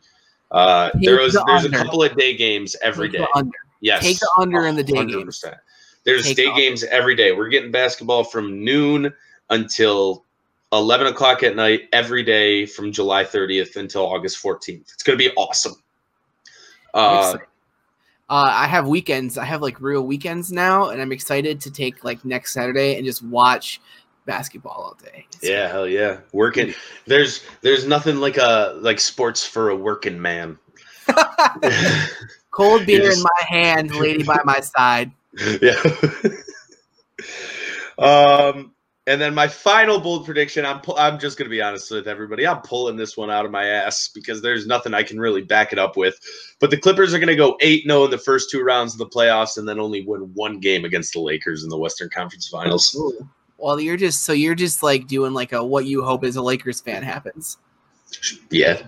[0.51, 1.77] Uh, there was the there's under.
[1.77, 3.27] a couple of day games every Take day.
[3.35, 3.57] under.
[3.79, 5.07] Yes, Take the under in the day 100%.
[5.07, 5.45] games.
[6.03, 7.31] There's Take day the games every day.
[7.31, 9.13] We're getting basketball from noon
[9.49, 10.25] until
[10.73, 14.93] 11 o'clock at night every day from July 30th until August 14th.
[14.93, 15.75] It's going to be awesome.
[16.93, 17.37] Uh.
[18.29, 19.37] Uh, I have weekends.
[19.37, 23.05] I have like real weekends now, and I'm excited to take like next Saturday and
[23.05, 23.81] just watch
[24.25, 25.25] basketball all day.
[25.33, 26.19] It's yeah, hell yeah.
[26.31, 26.73] Working
[27.05, 30.57] there's there's nothing like a like sports for a working man.
[32.51, 35.11] Cold beer just- in my hand, lady by my side.
[35.61, 35.81] yeah.
[37.97, 38.73] um,
[39.07, 40.65] and then my final bold prediction.
[40.65, 42.45] I'm pu- I'm just gonna be honest with everybody.
[42.45, 45.73] I'm pulling this one out of my ass because there's nothing I can really back
[45.73, 46.19] it up with.
[46.59, 49.07] But the Clippers are gonna go eight 0 in the first two rounds of the
[49.07, 52.95] playoffs, and then only win one game against the Lakers in the Western Conference Finals.
[53.61, 56.41] Well, you're just so you're just like doing like a what you hope as a
[56.41, 57.57] Lakers fan happens.
[58.49, 58.81] Yeah.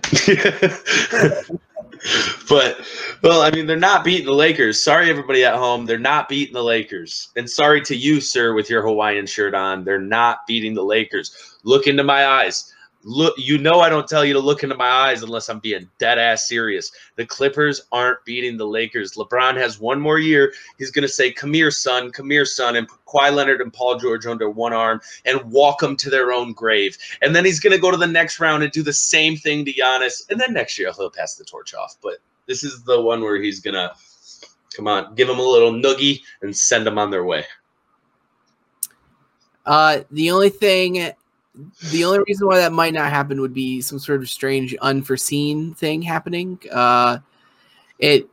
[2.48, 2.86] but
[3.22, 4.82] well, I mean, they're not beating the Lakers.
[4.82, 5.86] Sorry, everybody at home.
[5.86, 7.30] They're not beating the Lakers.
[7.36, 9.84] And sorry to you, sir, with your Hawaiian shirt on.
[9.84, 11.56] They're not beating the Lakers.
[11.62, 12.73] Look into my eyes.
[13.04, 15.88] Look, you know I don't tell you to look into my eyes unless I'm being
[15.98, 16.90] dead ass serious.
[17.16, 19.12] The Clippers aren't beating the Lakers.
[19.12, 20.52] LeBron has one more year.
[20.78, 22.10] He's gonna say, "Come here, son.
[22.10, 25.80] Come here, son," and put Kawhi Leonard and Paul George under one arm and walk
[25.80, 26.96] them to their own grave.
[27.22, 29.64] And then he's going to go to the next round and do the same thing
[29.64, 30.28] to Giannis.
[30.30, 31.96] And then next year he'll pass the torch off.
[32.02, 33.92] But this is the one where he's going to
[34.74, 37.44] come on, give him a little noogie and send them on their way.
[39.64, 41.12] Uh, the only thing,
[41.90, 45.74] the only reason why that might not happen would be some sort of strange, unforeseen
[45.74, 46.58] thing happening.
[46.70, 47.18] Uh,
[47.98, 48.28] it.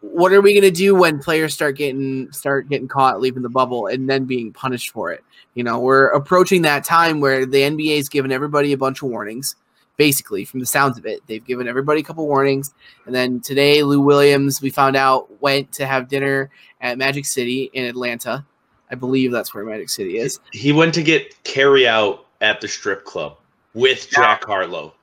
[0.00, 3.88] What are we gonna do when players start getting start getting caught leaving the bubble
[3.88, 5.24] and then being punished for it?
[5.54, 9.08] You know, we're approaching that time where the NBA NBA's given everybody a bunch of
[9.08, 9.56] warnings.
[9.96, 12.74] Basically, from the sounds of it, they've given everybody a couple warnings.
[13.06, 16.50] And then today, Lou Williams, we found out, went to have dinner
[16.82, 18.44] at Magic City in Atlanta.
[18.90, 20.38] I believe that's where Magic City is.
[20.52, 23.36] He went to get carry out at the strip club
[23.74, 24.94] with Jack Harlow.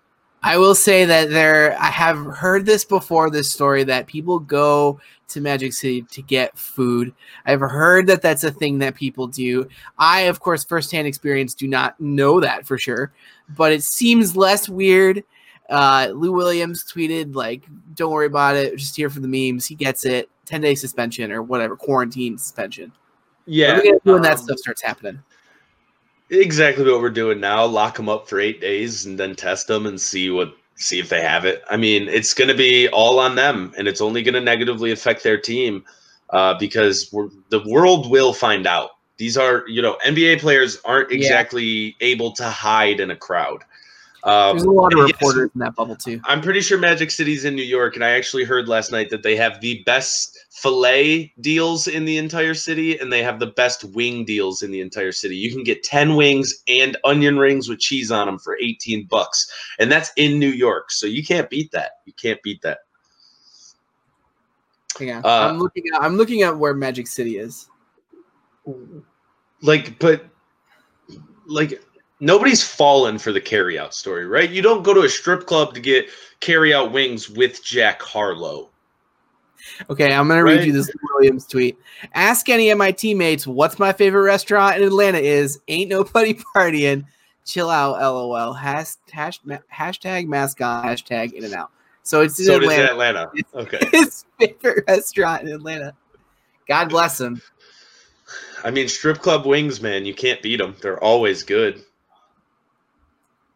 [0.41, 3.29] I will say that there, I have heard this before.
[3.29, 7.13] This story that people go to Magic City to get food.
[7.45, 9.67] I've heard that that's a thing that people do.
[9.97, 13.13] I, of course, firsthand experience, do not know that for sure,
[13.55, 15.23] but it seems less weird.
[15.69, 18.77] Uh, Lou Williams tweeted like, "Don't worry about it.
[18.77, 19.65] Just here for the memes.
[19.65, 20.29] He gets it.
[20.45, 22.91] Ten day suspension or whatever, quarantine suspension.
[23.45, 23.69] Yeah.
[23.69, 25.23] what are we gonna do when that um, stuff starts happening?
[26.29, 27.65] Exactly what we're doing now.
[27.65, 31.09] Lock them up for eight days and then test them and see what see if
[31.09, 31.63] they have it.
[31.69, 34.91] I mean, it's going to be all on them, and it's only going to negatively
[34.91, 35.85] affect their team
[36.31, 38.91] uh, because we're, the world will find out.
[39.17, 41.17] These are, you know, NBA players aren't Yeah.
[41.17, 43.63] exactly able to hide in a crowd.
[44.23, 46.21] Um, There's a lot of and yes, reporters in that bubble too.
[46.23, 49.21] I'm pretty sure Magic City's in New York, and I actually heard last night that
[49.21, 53.83] they have the best fillet deals in the entire city, and they have the best
[53.83, 55.35] wing deals in the entire city.
[55.35, 59.51] You can get 10 wings and onion rings with cheese on them for 18 bucks,
[59.77, 60.91] and that's in New York.
[60.91, 61.91] So you can't beat that.
[62.05, 62.79] You can't beat that.
[65.01, 65.09] On.
[65.09, 67.67] Uh, I'm looking at I'm looking at where Magic City is.
[69.61, 70.23] Like, but
[71.45, 71.81] like
[72.23, 74.49] nobody's fallen for the carry out story, right?
[74.49, 76.07] You don't go to a strip club to get
[76.39, 78.69] carry out wings with Jack Harlow.
[79.89, 81.77] Okay, I'm gonna read you this Williams tweet.
[82.13, 85.59] Ask any of my teammates what's my favorite restaurant in Atlanta is.
[85.67, 87.05] Ain't nobody partying.
[87.45, 88.53] Chill out, lol.
[88.53, 91.71] Hash, hash, ma- hashtag mascot, hashtag in and out.
[92.03, 92.91] So it's in So does Atlanta.
[92.91, 93.31] Atlanta.
[93.55, 93.79] Okay.
[93.91, 95.93] His favorite restaurant in Atlanta.
[96.67, 97.41] God bless him.
[98.63, 100.75] I mean, strip club wings, man, you can't beat them.
[100.81, 101.83] They're always good.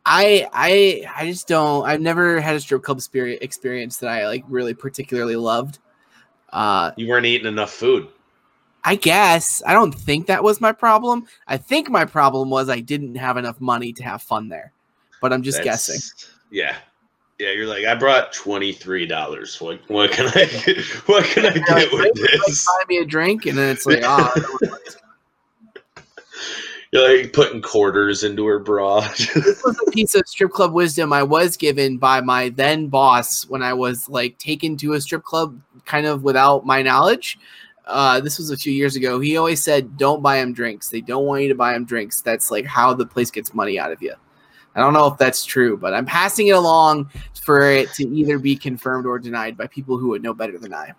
[0.10, 1.86] I I I just don't.
[1.86, 5.80] I've never had a strip club spirit experience that I like really particularly loved.
[6.52, 8.08] Uh, You weren't eating enough food.
[8.86, 11.28] I guess I don't think that was my problem.
[11.46, 14.72] I think my problem was I didn't have enough money to have fun there.
[15.22, 16.30] But I'm just That's- guessing.
[16.52, 16.76] Yeah.
[17.40, 19.60] Yeah, you're like, I brought twenty three dollars.
[19.62, 20.46] What what can I
[21.06, 22.66] what can I get with this?
[22.66, 24.34] Buy me a drink, and then it's like, oh,
[26.92, 29.02] You're like putting quarters into her bra.
[29.18, 33.46] this was a piece of strip club wisdom I was given by my then boss
[33.48, 37.38] when I was like taken to a strip club, kind of without my knowledge.
[37.86, 39.20] Uh, this was a few years ago.
[39.20, 40.90] He always said, "Don't buy him drinks.
[40.90, 42.22] They don't want you to buy him drinks.
[42.22, 44.14] That's like how the place gets money out of you."
[44.76, 47.10] I don't know if that's true, but I'm passing it along
[47.42, 50.74] for it to either be confirmed or denied by people who would know better than
[50.74, 50.94] I.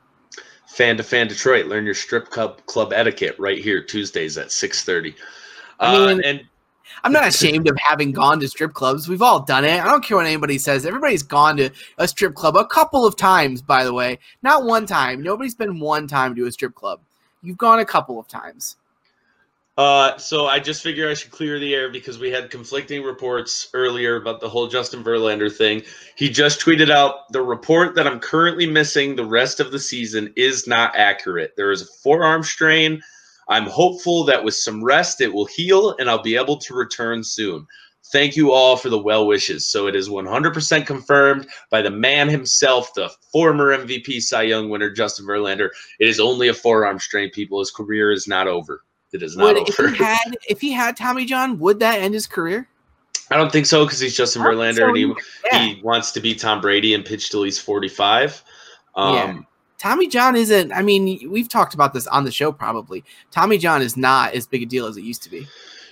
[0.66, 4.82] fan to fan Detroit, learn your strip club club etiquette right here Tuesdays at six
[4.82, 5.14] thirty.
[5.80, 6.40] I Uh, mean- and
[7.04, 9.08] I'm not ashamed of having gone to strip clubs.
[9.08, 9.80] We've all done it.
[9.80, 10.84] I don't care what anybody says.
[10.86, 14.18] Everybody's gone to a strip club a couple of times, by the way.
[14.42, 15.22] Not one time.
[15.22, 17.00] Nobody's been one time to a strip club.
[17.42, 18.76] You've gone a couple of times.
[19.76, 23.68] Uh, so I just figure I should clear the air because we had conflicting reports
[23.74, 25.82] earlier about the whole Justin Verlander thing.
[26.16, 30.32] He just tweeted out the report that I'm currently missing the rest of the season
[30.34, 31.54] is not accurate.
[31.56, 33.00] There is a forearm strain.
[33.48, 37.24] I'm hopeful that with some rest it will heal and I'll be able to return
[37.24, 37.66] soon.
[38.10, 39.66] Thank you all for the well wishes.
[39.66, 44.90] So it is 100% confirmed by the man himself, the former MVP Cy Young winner,
[44.90, 45.68] Justin Verlander.
[45.98, 47.58] It is only a forearm strain, people.
[47.58, 48.82] His career is not over.
[49.12, 49.90] It is not Would, if over.
[49.90, 52.68] he had if he had Tommy John, would that end his career?
[53.30, 55.14] I don't think so because he's Justin I don't think Verlander so and he.
[55.52, 55.62] Yeah.
[55.74, 58.42] he wants to be Tom Brady and pitch till he's 45.
[58.94, 59.38] Um, Yeah.
[59.78, 60.72] Tommy John isn't.
[60.72, 62.52] I mean, we've talked about this on the show.
[62.52, 65.46] Probably Tommy John is not as big a deal as it used to be.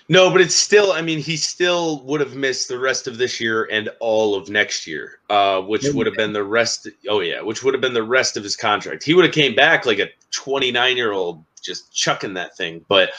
[0.09, 3.41] No, but it's still, I mean, he still would have missed the rest of this
[3.41, 6.89] year and all of next year, uh, which would have been the rest.
[7.09, 9.03] Oh, yeah, which would have been the rest of his contract.
[9.03, 12.85] He would have came back like a 29 year old just chucking that thing.
[12.87, 13.11] But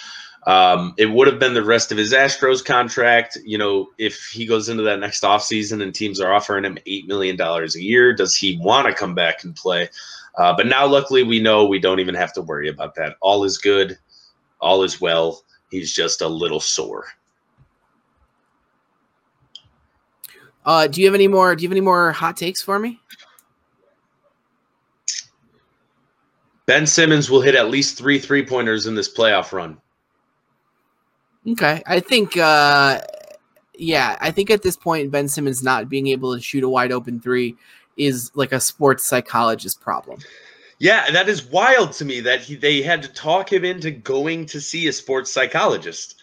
[0.45, 3.38] um, it would have been the rest of his Astros contract.
[3.43, 7.05] You know, if he goes into that next offseason and teams are offering him $8
[7.07, 9.89] million a year, does he want to come back and play?
[10.38, 13.15] Uh, but now, luckily, we know we don't even have to worry about that.
[13.21, 13.97] All is good,
[14.61, 15.41] all is well.
[15.71, 17.05] He's just a little sore.
[20.65, 21.55] Uh, do you have any more?
[21.55, 22.99] Do you have any more hot takes for me?
[26.67, 29.77] Ben Simmons will hit at least three three pointers in this playoff run.
[31.47, 32.38] Okay, I think.
[32.38, 33.01] Uh,
[33.79, 36.91] yeah, I think at this point, Ben Simmons not being able to shoot a wide
[36.91, 37.55] open three
[37.97, 40.19] is like a sports psychologist problem.
[40.79, 44.45] Yeah, that is wild to me that he, they had to talk him into going
[44.47, 46.15] to see a sports psychologist.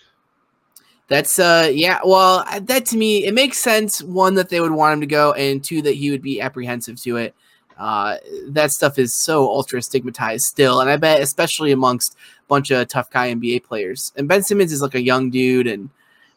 [1.08, 4.94] That's uh yeah, well that to me it makes sense one that they would want
[4.94, 7.34] him to go and two that he would be apprehensive to it.
[7.76, 8.16] Uh
[8.48, 12.88] that stuff is so ultra stigmatized still and I bet especially amongst a bunch of
[12.88, 14.12] tough guy NBA players.
[14.16, 15.90] And Ben Simmons is like a young dude and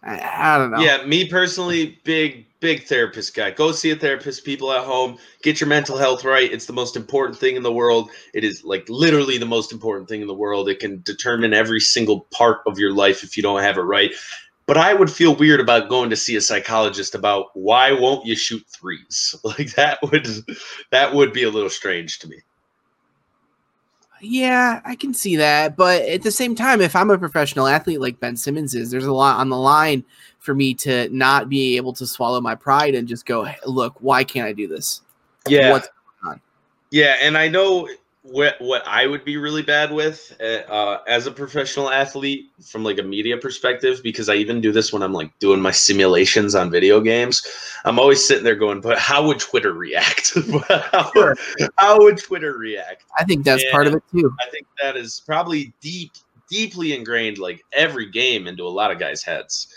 [0.07, 0.79] I, I don't know.
[0.79, 3.51] Yeah, me personally, big big therapist guy.
[3.51, 4.45] Go see a therapist.
[4.45, 6.51] People at home, get your mental health right.
[6.51, 8.09] It's the most important thing in the world.
[8.33, 10.69] It is like literally the most important thing in the world.
[10.69, 14.11] It can determine every single part of your life if you don't have it right.
[14.65, 18.35] But I would feel weird about going to see a psychologist about why won't you
[18.35, 19.35] shoot threes?
[19.43, 20.27] Like that would
[20.91, 22.37] that would be a little strange to me.
[24.21, 25.75] Yeah, I can see that.
[25.75, 29.05] But at the same time, if I'm a professional athlete like Ben Simmons is, there's
[29.05, 30.03] a lot on the line
[30.39, 33.95] for me to not be able to swallow my pride and just go, hey, look,
[33.99, 35.01] why can't I do this?
[35.47, 35.71] Yeah.
[35.71, 35.89] What's
[36.91, 37.87] Yeah, and I know
[38.31, 42.83] what what I would be really bad with uh, uh, as a professional athlete from
[42.83, 46.53] like a media perspective because I even do this when I'm like doing my simulations
[46.53, 47.47] on video games.
[47.85, 50.33] I'm always sitting there going, "But how would Twitter react?
[50.69, 51.35] how, Sure.
[51.77, 54.33] how would Twitter react?" I think that's part of it too.
[54.45, 56.11] I think that is probably deep,
[56.49, 59.67] deeply ingrained, like every game, into a lot of guys' heads.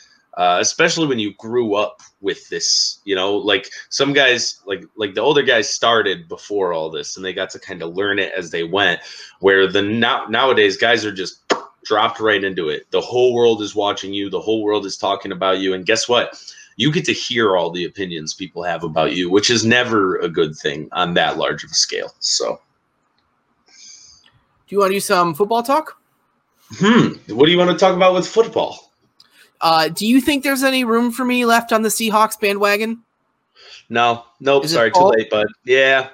[0.40, 5.12] Uh, especially when you grew up with this, you know, like some guys, like like
[5.12, 8.32] the older guys started before all this, and they got to kind of learn it
[8.34, 9.02] as they went.
[9.40, 11.42] Where the now nowadays guys are just
[11.84, 12.90] dropped right into it.
[12.90, 14.30] The whole world is watching you.
[14.30, 16.42] The whole world is talking about you, and guess what?
[16.76, 20.28] You get to hear all the opinions people have about you, which is never a
[20.30, 22.14] good thing on that large of a scale.
[22.20, 22.62] So.
[23.66, 23.74] Do
[24.68, 26.00] you want to do some football talk?
[26.76, 27.08] Hmm.
[27.28, 28.89] What do you want to talk about with football?
[29.60, 33.02] Uh, do you think there's any room for me left on the Seahawks bandwagon?
[33.88, 34.64] No, nope.
[34.64, 35.46] Is Sorry, too late, bud.
[35.64, 36.10] Yeah,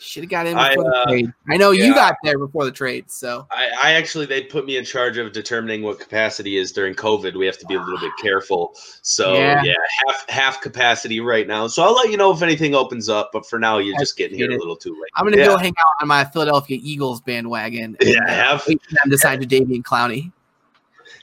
[0.00, 1.32] Should have got in I, uh, the trade.
[1.48, 4.76] I know you got there before the trade, so I, I actually they put me
[4.78, 7.36] in charge of determining what capacity is during COVID.
[7.36, 8.72] We have to be a little bit careful.
[9.02, 9.62] So Yeah.
[9.62, 9.74] yeah,
[10.06, 11.68] half half capacity right now.
[11.68, 13.30] So I'll let you know if anything opens up.
[13.32, 15.10] But for now, you're I just getting here a little too late.
[15.14, 15.46] I'm gonna yeah.
[15.46, 17.96] go hang out on my Philadelphia Eagles bandwagon.
[18.00, 20.32] and, Yeah, uh, have wait for them to sign Jadeveon Clowney.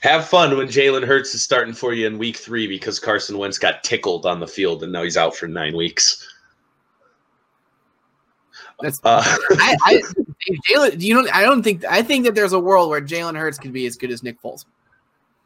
[0.02, 3.58] Have fun when Jalen Hurts is starting for you in week three because Carson Wentz
[3.58, 6.28] got tickled on the field and now he's out for nine weeks.
[8.82, 10.02] That's Uh, I, I
[10.70, 11.02] Jalen.
[11.02, 11.34] You don't.
[11.34, 11.86] I don't think.
[11.86, 14.42] I think that there's a world where Jalen Hurts could be as good as Nick
[14.42, 14.66] Foles.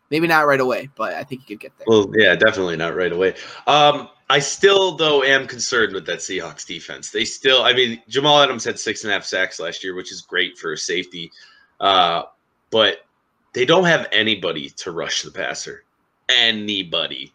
[0.10, 1.86] Maybe not right away, but I think he could get there.
[1.88, 3.36] Well, yeah, definitely not right away.
[3.68, 7.12] Um, I still, though, am concerned with that Seahawks defense.
[7.12, 10.12] They still, I mean, Jamal Adams had six and a half sacks last year, which
[10.12, 11.32] is great for a safety,
[11.80, 12.24] uh,
[12.72, 13.06] but
[13.54, 15.84] they don't have anybody to rush the passer.
[16.30, 17.34] Anybody.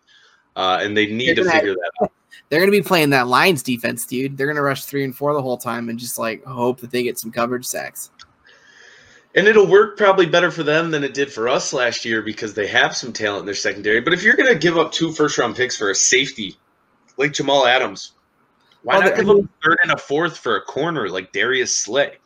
[0.57, 2.13] Uh, and they need They're to figure that out.
[2.49, 4.37] They're going to be playing that Lions defense, dude.
[4.37, 6.91] They're going to rush three and four the whole time and just like hope that
[6.91, 8.11] they get some coverage sacks.
[9.35, 12.55] And it'll work probably better for them than it did for us last year because
[12.55, 14.01] they have some talent in their secondary.
[14.01, 16.57] But if you're going to give up two first round picks for a safety
[17.17, 18.13] like Jamal Adams,
[18.83, 21.75] why Well, not give up a third and a fourth for a corner like Darius
[21.75, 22.19] Slay?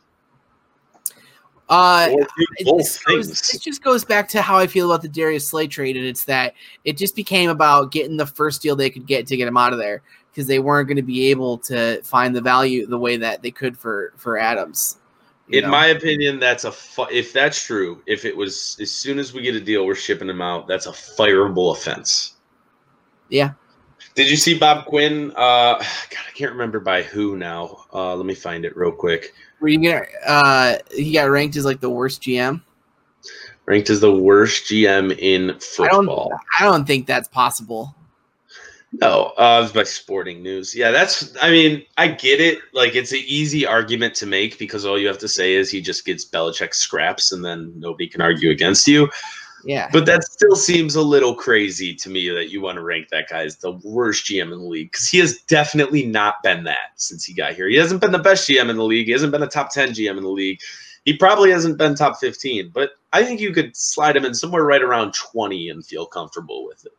[1.69, 2.09] Uh,
[2.57, 5.67] it just, goes, it just goes back to how I feel about the Darius Slay
[5.67, 9.27] trade, and it's that it just became about getting the first deal they could get
[9.27, 10.01] to get him out of there
[10.31, 13.51] because they weren't going to be able to find the value the way that they
[13.51, 14.97] could for for Adams.
[15.49, 15.69] In know?
[15.69, 18.01] my opinion, that's a fu- if that's true.
[18.07, 20.67] If it was as soon as we get a deal, we're shipping him out.
[20.67, 22.35] That's a fireable offense.
[23.29, 23.51] Yeah.
[24.15, 25.31] Did you see Bob Quinn?
[25.31, 25.83] Uh, God,
[26.27, 27.85] I can't remember by who now.
[27.93, 29.33] Uh, let me find it real quick.
[29.59, 30.05] were you gonna?
[30.25, 32.61] Uh, he got ranked as like the worst GM.
[33.65, 35.63] Ranked as the worst GM in I don't.
[35.63, 36.31] football.
[36.59, 37.95] I don't think that's possible.
[38.91, 40.75] No, uh, it was by Sporting News.
[40.75, 41.35] Yeah, that's.
[41.39, 42.57] I mean, I get it.
[42.73, 45.79] Like, it's an easy argument to make because all you have to say is he
[45.79, 49.07] just gets Belichick scraps, and then nobody can argue against you.
[49.63, 49.89] Yeah.
[49.91, 53.29] But that still seems a little crazy to me that you want to rank that
[53.29, 56.93] guy as the worst GM in the league because he has definitely not been that
[56.95, 57.67] since he got here.
[57.67, 59.07] He hasn't been the best GM in the league.
[59.07, 60.59] He hasn't been a top 10 GM in the league.
[61.05, 64.63] He probably hasn't been top 15, but I think you could slide him in somewhere
[64.63, 66.91] right around 20 and feel comfortable with it.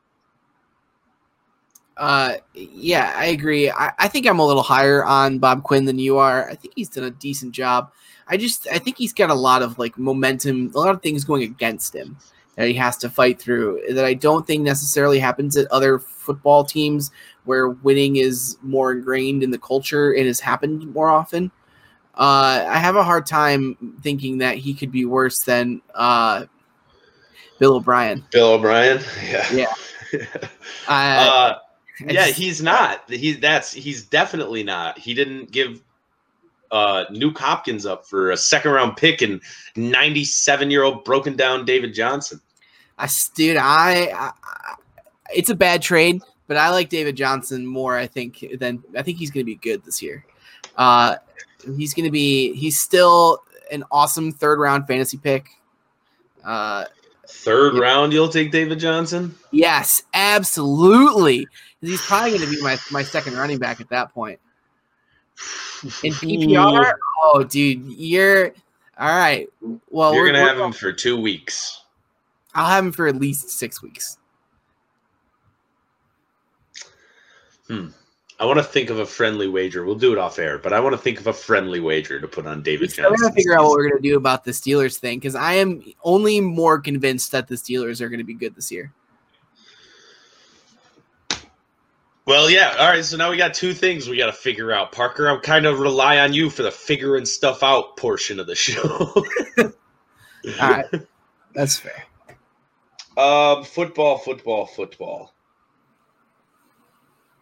[1.97, 3.71] Uh, yeah, I agree.
[3.71, 6.49] I, I think I'm a little higher on Bob Quinn than you are.
[6.49, 7.93] I think he's done a decent job.
[8.27, 11.25] I just I think he's got a lot of like momentum, a lot of things
[11.25, 12.17] going against him
[12.57, 16.65] that he has to fight through that I don't think necessarily happens at other football
[16.65, 17.11] teams
[17.45, 21.51] where winning is more ingrained in the culture and has happened more often.
[22.15, 26.45] Uh, I have a hard time thinking that he could be worse than uh,
[27.59, 28.25] Bill O'Brien.
[28.31, 29.01] Bill O'Brien?
[29.29, 29.53] Yeah.
[29.53, 29.75] Yeah.
[30.89, 31.59] Uh, uh,
[32.09, 33.09] yeah, he's not.
[33.09, 34.99] He that's he's definitely not.
[34.99, 35.81] He didn't give
[36.71, 39.41] uh Nuk Hopkins up for a second round pick and
[39.77, 42.41] 97 year old broken down David Johnson.
[42.99, 44.33] I, dude, I, I,
[45.35, 47.97] it's a bad trade, but I like David Johnson more.
[47.97, 50.25] I think than I think he's going to be good this year.
[50.77, 51.16] Uh,
[51.77, 52.53] he's going to be.
[52.55, 53.43] He's still
[53.73, 55.49] an awesome third round fantasy pick.
[56.45, 56.85] Uh,
[57.33, 59.35] Third round, you'll take David Johnson.
[59.53, 61.47] yes, absolutely.
[61.81, 64.41] He's probably going to be my my second running back at that point
[65.82, 66.93] in PPR.
[67.22, 68.53] Oh, dude, you're
[68.99, 69.49] all right.
[69.88, 71.82] Well, You're we're- gonna we're have him for two weeks.
[72.55, 74.18] I'll have him for at least six weeks.
[77.68, 77.88] Hmm.
[78.38, 79.84] I want to think of a friendly wager.
[79.84, 82.26] We'll do it off air, but I want to think of a friendly wager to
[82.26, 83.26] put on We David still Johnson.
[83.28, 86.41] gotta figure out what we're gonna do about the Steelers thing because I am only
[86.41, 88.93] more convinced that the Steelers are gonna be good this year.
[92.31, 92.76] Well, yeah.
[92.78, 93.05] All right.
[93.05, 94.93] So now we got two things we got to figure out.
[94.93, 98.55] Parker, I'm kind of rely on you for the figuring stuff out portion of the
[98.55, 99.24] show.
[99.59, 99.72] All
[100.61, 100.87] right,
[101.57, 102.05] that's fair.
[103.16, 105.35] Um, football, football, football.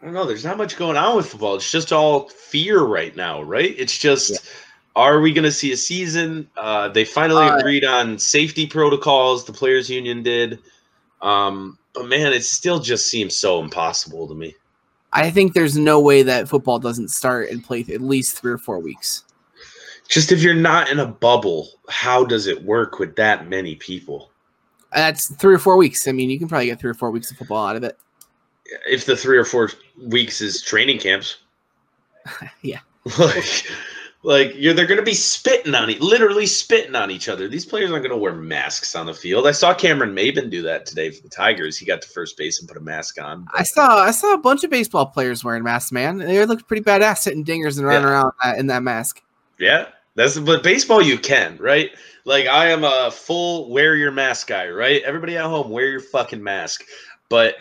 [0.01, 0.25] I don't know.
[0.25, 1.57] There's not much going on with football.
[1.57, 3.75] It's just all fear right now, right?
[3.77, 4.49] It's just,
[4.97, 6.49] are we going to see a season?
[6.57, 9.45] Uh, they finally Uh, agreed on safety protocols.
[9.45, 10.61] The players' union did.
[11.21, 14.55] Um, but man, it still just seems so impossible to me.
[15.19, 18.59] I think there's no way that football doesn't start and play at least three or
[18.59, 19.25] four weeks.
[20.09, 24.31] Just if you're not in a bubble, how does it work with that many people?
[24.95, 26.09] That's three or four weeks.
[26.09, 27.99] I mean, you can probably get three or four weeks of football out of it.
[28.89, 31.39] If the three or four weeks is training camps,
[32.63, 32.81] Yeah.
[33.19, 33.71] like,
[34.25, 37.47] like you're they're going to be spitting on it, literally spitting on each other.
[37.49, 39.47] These players aren't going to wear masks on the field.
[39.47, 41.77] I saw Cameron Maybin do that today for the Tigers.
[41.79, 43.47] He got to first base and put a mask on.
[43.55, 46.19] I saw I saw a bunch of baseball players wearing masks, man.
[46.19, 48.31] They looked pretty badass hitting dingers and running Yeah.
[48.45, 49.23] around in that mask.
[49.59, 51.91] Yeah, that's but baseball you can right.
[52.25, 55.01] Like I am a full wear your mask guy, right?
[55.03, 56.85] Everybody at home, wear your fucking mask.
[57.29, 57.55] But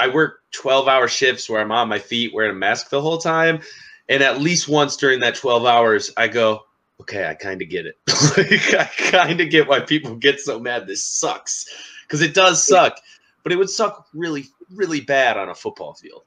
[0.00, 3.18] I work twelve hour shifts where I'm on my feet wearing a mask the whole
[3.18, 3.60] time,
[4.12, 6.60] and at least once during that twelve hours, I go,
[7.00, 7.96] okay, I kind of get it.
[8.36, 10.86] like I kind of get why people get so mad.
[10.86, 11.66] This sucks
[12.06, 12.98] because it does suck,
[13.42, 16.22] but it would suck really, really bad on a football field.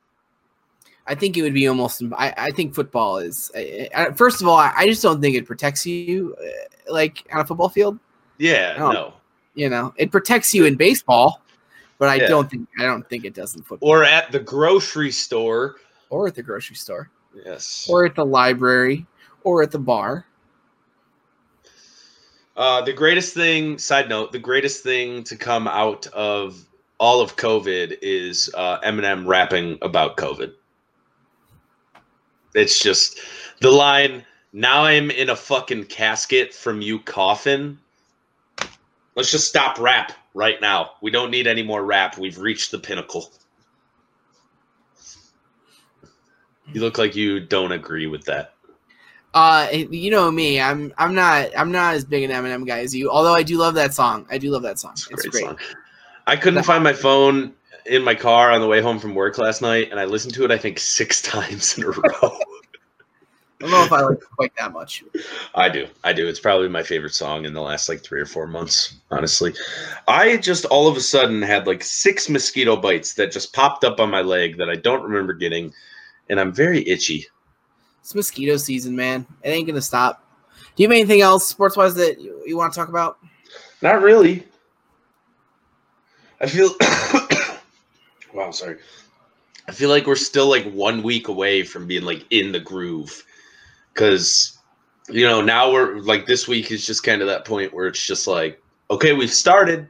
[1.08, 2.02] I think it would be almost.
[2.18, 3.52] I, I think football is.
[3.56, 7.42] I, I- first of all, I, just don't think it protects you uh, like on
[7.42, 8.00] a football field.
[8.40, 8.92] Yeah, Oh.
[8.92, 9.14] no.
[9.54, 11.42] You know, it protects you in baseball,
[12.00, 12.28] but I Yeah.
[12.28, 15.76] don't think I don't think it does in football Or at the grocery store.
[16.10, 17.10] or at the grocery store
[17.44, 17.88] Yes.
[17.90, 19.06] or at the library
[19.44, 20.26] or at the bar.
[22.56, 26.66] Uh, the greatest thing, side note, the greatest thing to come out of
[27.00, 30.54] all of COVID is uh, Eminem rapping about COVID.
[32.54, 33.20] It's just
[33.60, 37.78] the line, now I'm in a fucking casket from you coughing.
[39.16, 40.92] Let's just stop rap right now.
[41.02, 42.18] We don't need any more rap.
[42.18, 43.32] We've reached the pinnacle.
[46.74, 48.54] You look like you don't agree with that.
[49.34, 50.62] Uh, you know me.
[50.62, 53.10] I'm I'm not I'm not as big an Eminem guy as you.
[53.12, 54.26] Although I do love that song.
[54.32, 54.94] I do love that song.
[54.94, 55.44] It's It's great, great.
[55.44, 55.60] song.
[56.26, 57.54] I couldn't find my phone
[57.86, 60.46] in my car on the way home from work last night, and I listened to
[60.46, 62.40] it I think six times in a row.
[63.62, 65.04] I don't know if I like it quite that much.
[65.56, 65.88] I do.
[66.04, 66.28] I do.
[66.28, 69.54] It's probably my favorite song in the last like three or four months, honestly.
[70.08, 74.00] I just all of a sudden had like six mosquito bites that just popped up
[74.00, 75.74] on my leg that I don't remember getting,
[76.30, 77.28] and I'm very itchy.
[78.02, 79.26] It's mosquito season, man.
[79.44, 80.24] It ain't gonna stop.
[80.76, 83.18] Do you have anything else sports wise that you, you want to talk about?
[83.82, 84.46] Not really.
[86.42, 86.70] I feel
[88.34, 88.78] wow, sorry.
[89.68, 93.24] I feel like we're still like one week away from being like in the groove.
[93.94, 94.60] Cause
[95.10, 98.06] you know, now we're like this week is just kind of that point where it's
[98.06, 98.62] just like,
[98.92, 99.90] okay, we've started.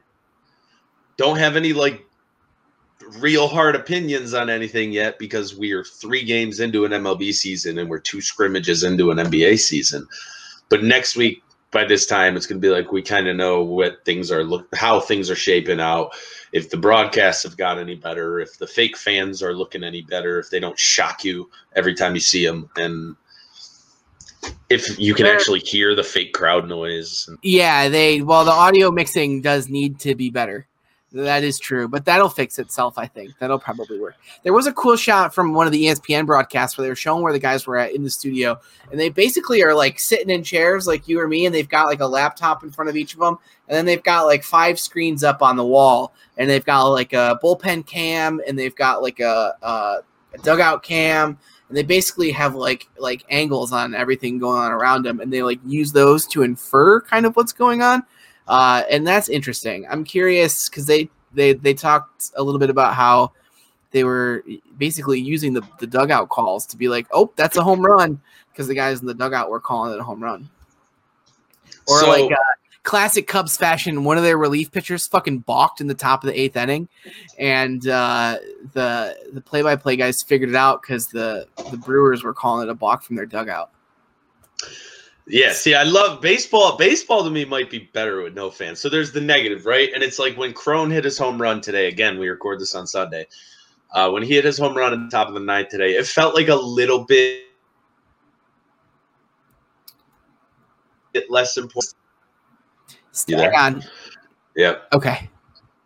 [1.16, 2.05] Don't have any like
[3.18, 7.78] real hard opinions on anything yet because we are three games into an MLB season
[7.78, 10.06] and we're two scrimmages into an NBA season.
[10.68, 13.62] But next week, by this time, it's going to be like we kind of know
[13.62, 16.14] what things are look, how things are shaping out.
[16.52, 20.38] If the broadcasts have got any better, if the fake fans are looking any better,
[20.38, 23.16] if they don't shock you every time you see them, and
[24.70, 27.28] if you can actually hear the fake crowd noise.
[27.42, 30.66] Yeah, they well the audio mixing does need to be better.
[31.16, 32.98] That is true, but that'll fix itself.
[32.98, 34.16] I think that'll probably work.
[34.42, 37.22] There was a cool shot from one of the ESPN broadcasts where they were showing
[37.22, 38.60] where the guys were at in the studio,
[38.90, 41.86] and they basically are like sitting in chairs like you or me, and they've got
[41.86, 44.78] like a laptop in front of each of them, and then they've got like five
[44.78, 49.00] screens up on the wall, and they've got like a bullpen cam, and they've got
[49.00, 50.02] like a, a
[50.42, 51.38] dugout cam,
[51.68, 55.42] and they basically have like like angles on everything going on around them, and they
[55.42, 58.02] like use those to infer kind of what's going on
[58.48, 59.86] uh, and that's interesting.
[59.88, 63.32] I'm curious because they they they talked a little bit about how
[63.92, 64.44] they were
[64.78, 68.20] basically using the, the dugout calls to be like, oh, that's a home run
[68.52, 70.48] because the guys in the dugout were calling it a home run.
[71.88, 72.36] Or So- like uh,
[72.82, 76.38] classic Cubs fashion, one of their relief pitchers fucking balked in the top of the
[76.40, 76.88] eighth inning,
[77.38, 78.38] and uh,
[78.72, 82.66] the the play by play guys figured it out because the the Brewers were calling
[82.66, 83.70] it a balk from their dugout.
[85.28, 86.76] Yeah, see, I love baseball.
[86.76, 88.78] Baseball to me might be better with no fans.
[88.78, 89.90] So there's the negative, right?
[89.92, 91.88] And it's like when Cron hit his home run today.
[91.88, 93.26] Again, we record this on Sunday.
[93.92, 96.06] Uh, when he hit his home run at the top of the ninth today, it
[96.06, 97.42] felt like a little bit
[101.28, 101.94] less important.
[103.28, 103.84] Hang on.
[104.54, 104.76] Yeah.
[104.92, 105.28] Okay.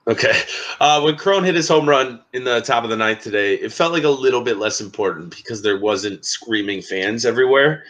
[0.06, 0.42] Okay.
[0.80, 3.72] Uh, when Cron hit his home run in the top of the ninth today, it
[3.72, 7.84] felt like a little bit less important because there wasn't screaming fans everywhere.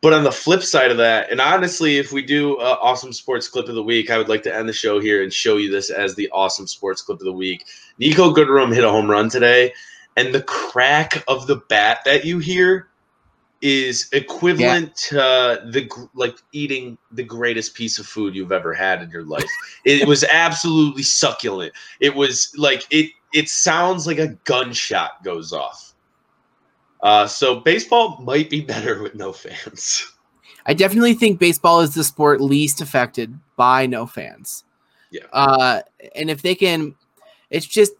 [0.00, 3.48] But on the flip side of that, and honestly, if we do uh, awesome sports
[3.48, 5.70] clip of the week, I would like to end the show here and show you
[5.70, 7.66] this as the awesome sports clip of the week.
[8.00, 9.72] Niko Goodrum hit a home run today,
[10.16, 12.88] and the crack of the bat that you hear
[13.60, 19.10] is equivalent to the like eating the greatest piece of food you've ever had in
[19.10, 19.48] your life.
[19.84, 21.72] It was absolutely succulent.
[22.00, 23.10] It was like it.
[23.34, 25.87] It sounds like a gunshot goes off.
[27.02, 30.12] Uh, so baseball might be better with no fans.
[30.66, 34.64] I definitely think baseball is the sport least affected by no fans.
[35.10, 35.22] Yeah.
[35.32, 35.80] Uh,
[36.14, 36.94] and if they can,
[37.50, 37.92] it's just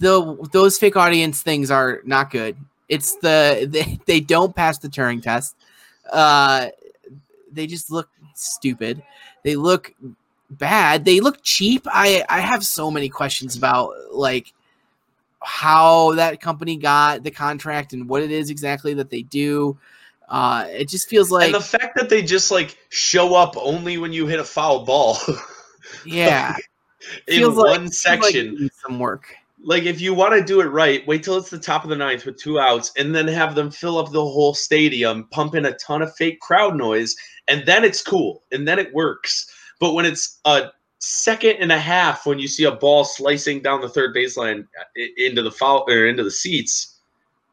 [0.00, 2.56] the those fake audience things are not good.
[2.88, 5.56] It's the they, they don't pass the Turing test.
[6.10, 6.68] Uh,
[7.52, 9.02] they just look stupid.
[9.42, 9.94] They look
[10.50, 11.04] bad.
[11.04, 11.86] They look cheap.
[11.86, 14.52] I I have so many questions about like
[15.46, 19.78] how that company got the contract and what it is exactly that they do.
[20.28, 23.96] Uh, it just feels like and the fact that they just like show up only
[23.96, 25.16] when you hit a foul ball
[26.04, 26.56] yeah,
[27.28, 28.68] in feels one like- feels like section.
[28.84, 29.32] some work.
[29.62, 31.96] like if you want to do it right, wait till it's the top of the
[31.96, 35.64] ninth with two outs, and then have them fill up the whole stadium, pump in
[35.64, 37.14] a ton of fake crowd noise,
[37.46, 39.48] and then it's cool, and then it works.
[39.78, 43.80] But when it's a second and a half, when you see a ball slicing down
[43.80, 44.66] the third baseline
[45.18, 46.98] into the foul or into the seats,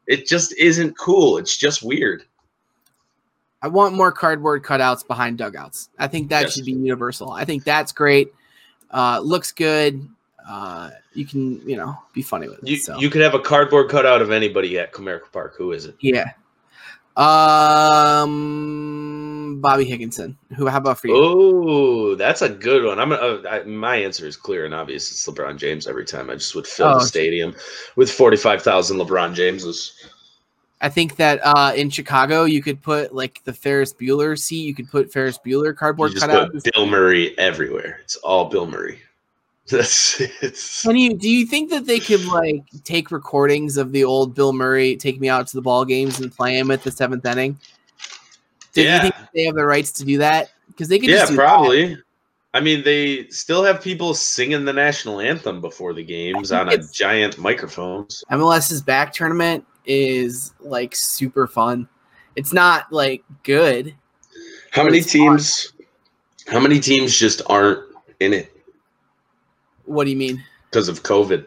[0.06, 1.38] it just isn't cool.
[1.38, 2.24] It's just weird.
[3.62, 5.88] I want more cardboard cutouts behind dugouts.
[5.98, 6.54] I think that Yes.
[6.54, 7.32] should be universal.
[7.32, 8.28] I think that's great.
[8.90, 10.06] Uh, looks good.
[10.46, 12.68] Uh, you can, you know, be funny with it.
[12.68, 12.98] You so.
[12.98, 15.54] you could have a cardboard cutout of anybody at Comerica Park.
[15.56, 15.96] Who is it?
[16.00, 16.32] yeah.
[17.16, 18.73] Um,
[19.64, 20.36] Bobby Higginson.
[20.56, 20.66] Who?
[20.68, 21.14] How about for you?
[21.16, 22.98] Oh, that's a good one.
[23.00, 25.10] I'm uh, I, my answer is clear and obvious.
[25.10, 26.28] It's LeBron James every time.
[26.30, 26.98] I just would fill Oh.
[26.98, 27.56] the stadium
[27.96, 29.92] with forty five thousand LeBron Jameses.
[30.80, 34.64] I think that uh, in Chicago you could put like the Ferris Bueller seat.
[34.66, 36.52] You could put Ferris Bueller cardboard You just cutout.
[36.52, 38.00] put Bill Murray everywhere.
[38.02, 39.00] It's all Bill Murray.
[39.70, 44.04] That's it's Can you do you think that they could like take recordings of the
[44.04, 46.90] old Bill Murray take me out to the ball games and play him at the
[46.90, 47.58] seventh inning?
[48.74, 48.96] Do Yeah.
[48.96, 50.50] you think they have the rights to do that?
[50.68, 51.42] Because they could yeah, just do that.
[51.42, 51.96] probably.
[52.52, 56.78] I mean, they still have people singing the national anthem before the games on a
[56.78, 58.22] giant microphones.
[58.30, 61.88] MLS's back tournament is like super fun.
[62.36, 63.94] It's not like good.
[64.70, 65.20] How many it's fun.
[65.30, 65.72] teams?
[66.46, 67.80] How many teams just aren't
[68.20, 68.52] in it
[69.86, 70.42] What do you mean?
[70.70, 71.44] because of COVID?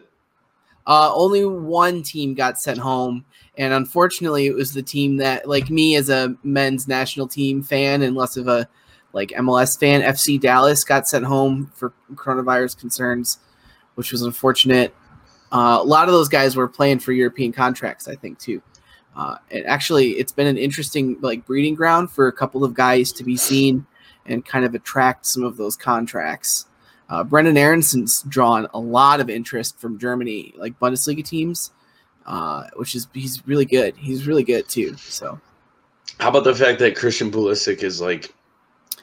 [0.88, 3.22] Uh, only one team got sent home,
[3.58, 8.00] and unfortunately, it was the team that, like me, as a men's national team fan
[8.00, 8.66] and less of a
[9.12, 13.38] like MLS fan, FC Dallas got sent home for coronavirus concerns,
[13.96, 14.94] which was unfortunate.
[15.52, 18.62] Uh, a lot of those guys were playing for European contracts, I think, too.
[19.14, 23.12] Uh, and actually, it's been an interesting like breeding ground for a couple of guys
[23.12, 23.84] to be seen
[24.24, 26.67] and kind of attract some of those contracts.
[27.08, 31.70] Uh, Brenden Aaronson's drawn a lot of interest from Germany, like Bundesliga teams,
[32.26, 33.96] uh, which is he's really good.
[33.96, 34.94] He's really good too.
[34.98, 35.40] So
[36.20, 38.34] How about the fact that Christian Pulisic is like,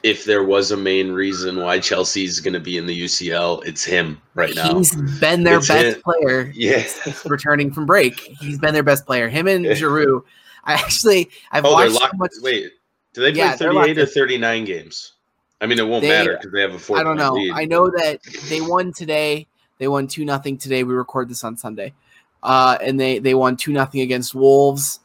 [0.04, 3.82] if there was a main reason why Chelsea's going to be in the UCL, it's
[3.82, 4.76] him right now.
[4.78, 6.02] he's been their It's best it.
[6.04, 6.84] player Yeah.
[7.24, 8.20] returning from break.
[8.40, 9.28] He's been their best player.
[9.28, 9.64] Him and.
[9.66, 10.22] Giroud.
[10.62, 12.30] I actually I've Oh, watched so much.
[12.42, 12.70] Wait,
[13.14, 15.12] do they play Yeah, 38 or 39 games?
[15.60, 16.98] I mean, it won't They- matter because they have a four.
[16.98, 17.32] I don't know.
[17.34, 17.52] Lead.
[17.52, 19.46] I know that they won today.
[19.78, 20.84] They won two nothing today.
[20.84, 21.94] We record this on Sunday,
[22.42, 25.00] uh, and they they won two nothing against Wolves.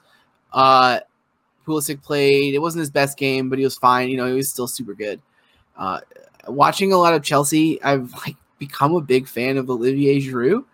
[0.53, 0.99] Uh,
[1.65, 2.53] Pulisic played.
[2.53, 4.09] It wasn't his best game, but he was fine.
[4.09, 5.21] You know, he was still super good.
[5.77, 5.99] Uh,
[6.47, 10.65] watching a lot of Chelsea, I've like become a big fan of Olivier Giroud.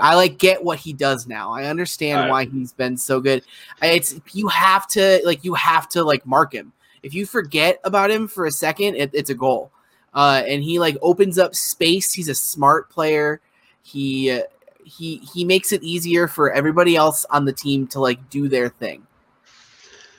[0.00, 1.52] I like get what he does now.
[1.52, 2.30] I understand Right.
[2.30, 3.42] why he's been so good.
[3.82, 6.72] I- It's you have to like you have to like mark him.
[7.02, 9.70] If you forget about him for a second, it, it's a goal.
[10.12, 12.12] Uh, and he like opens up space.
[12.12, 13.40] He's a smart player.
[13.82, 14.42] He uh,
[14.84, 18.68] he he makes it easier for everybody else on the team to like do their
[18.68, 19.06] thing,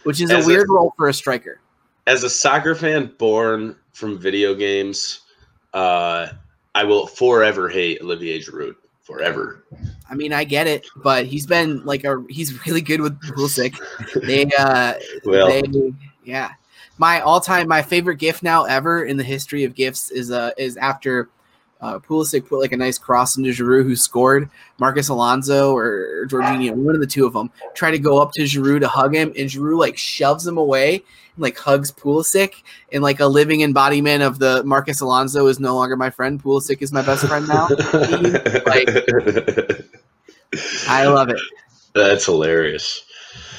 [0.04, 1.60] which is As a a- weird role for a striker.
[2.08, 5.22] As a soccer fan born from video games,
[5.74, 6.30] uh,
[6.74, 8.76] I will forever hate Olivier Giroud.
[9.04, 9.66] Forever.
[10.10, 13.76] I mean, I get it, but he's been like a he's really good with Pulisic.
[14.26, 14.94] They uh
[15.26, 16.52] Well, they yeah.
[17.02, 20.78] My all-time my favorite gift now ever in the history of gifts is uh is
[20.78, 21.30] after
[21.82, 24.47] uh, Pulisic put like a nice cross into Giroud who scored.
[24.78, 28.43] Marcos Alonso or Jorginho, one of the two of them, try to go up to
[28.43, 33.02] Giroud to hug him, and Giroud like shoves him away and like hugs Pulisic and
[33.02, 36.39] like a living embodiment of the Marcos Alonso is no longer my friend.
[36.39, 37.68] Pulisic is my best friend now.
[40.88, 41.41] I love it.
[41.95, 43.04] That's hilarious.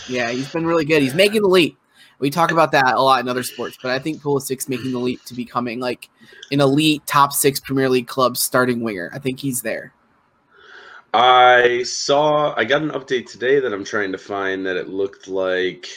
[0.08, 1.02] Yeah, he's been really good.
[1.02, 1.76] He's making the leap.
[2.22, 5.00] We talk about that a lot in other sports, but I think Pulisic's making the
[5.00, 6.08] leap to becoming like
[6.52, 9.10] an elite top six Premier League club starting winger.
[9.12, 9.92] I think he's there.
[11.12, 12.54] I saw.
[12.56, 15.88] I got an update today that I'm trying to find that it looked like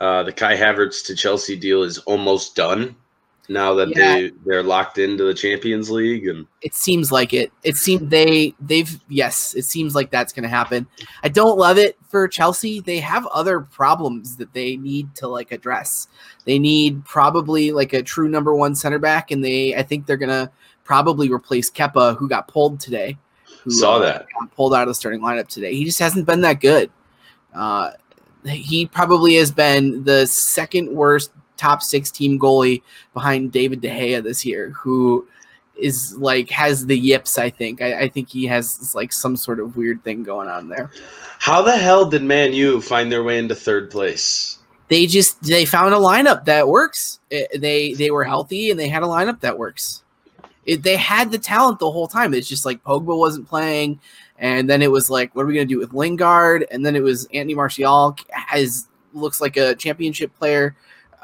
[0.00, 2.96] uh, the Kai Havertz to Chelsea deal is almost done.
[3.48, 4.14] Now that Yeah.
[4.14, 7.52] they they're locked into the Champions League, and It seems like it.
[7.62, 10.86] It seemed they they've yes, it seems like that's going to happen.
[11.22, 12.80] I don't love it for Chelsea.
[12.80, 16.08] They have other problems that they need to like address.
[16.44, 20.16] They need probably like a true number one center back, and they I think they're
[20.16, 20.50] going to
[20.84, 23.16] probably replace Kepa, who got pulled today.
[23.64, 24.26] Who, saw uh, that.
[24.38, 25.74] got pulled out of the starting lineup today.
[25.74, 26.90] He just hasn't been that good.
[27.52, 27.90] Uh,
[28.44, 32.82] he probably has been the second worst top six team goalie
[33.14, 35.26] behind David De Gea this year, who
[35.76, 37.38] is like has the yips.
[37.38, 37.82] I think.
[37.82, 40.90] I, I think he has like some sort of weird thing going on there.
[41.38, 44.58] How the hell did Man U find their way into third place?
[44.88, 47.20] They just they found a lineup that works.
[47.30, 50.02] It- they they were healthy and they had a lineup that works.
[50.64, 52.34] It, they had the talent the whole time.
[52.34, 54.00] It's just like Pogba wasn't playing,
[54.38, 56.66] and then it was like, what are we gonna do with Lingard?
[56.70, 60.74] And then it was Anthony Martial has looks like a championship player,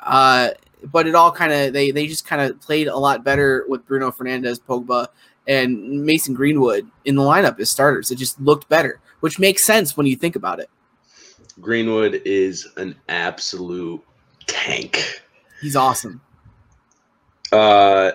[0.03, 0.50] uh,
[0.84, 3.86] but it all kind of they they just kind of played a lot better with
[3.86, 5.09] Bruno Fernandes, Pogba,
[5.46, 8.11] and Mason Greenwood in the lineup as starters.
[8.11, 10.70] It just looked better, which makes sense when you think about it.
[11.61, 14.03] Greenwood is an absolute
[14.46, 15.22] tank.
[15.61, 16.20] He's awesome.
[17.53, 18.12] Uh,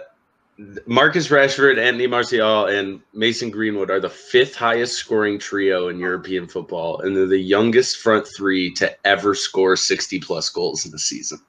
[0.87, 6.47] Marcus Rashford, Anthony Martial, and Mason Greenwood are the fifth highest scoring trio in European
[6.47, 10.97] football, and they're the youngest front three to ever score 60 plus goals in the
[10.97, 11.39] season.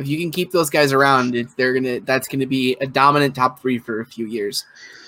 [0.00, 3.60] If you can keep those guys around, they're gonna that's gonna be a dominant top
[3.60, 4.64] three for a few years.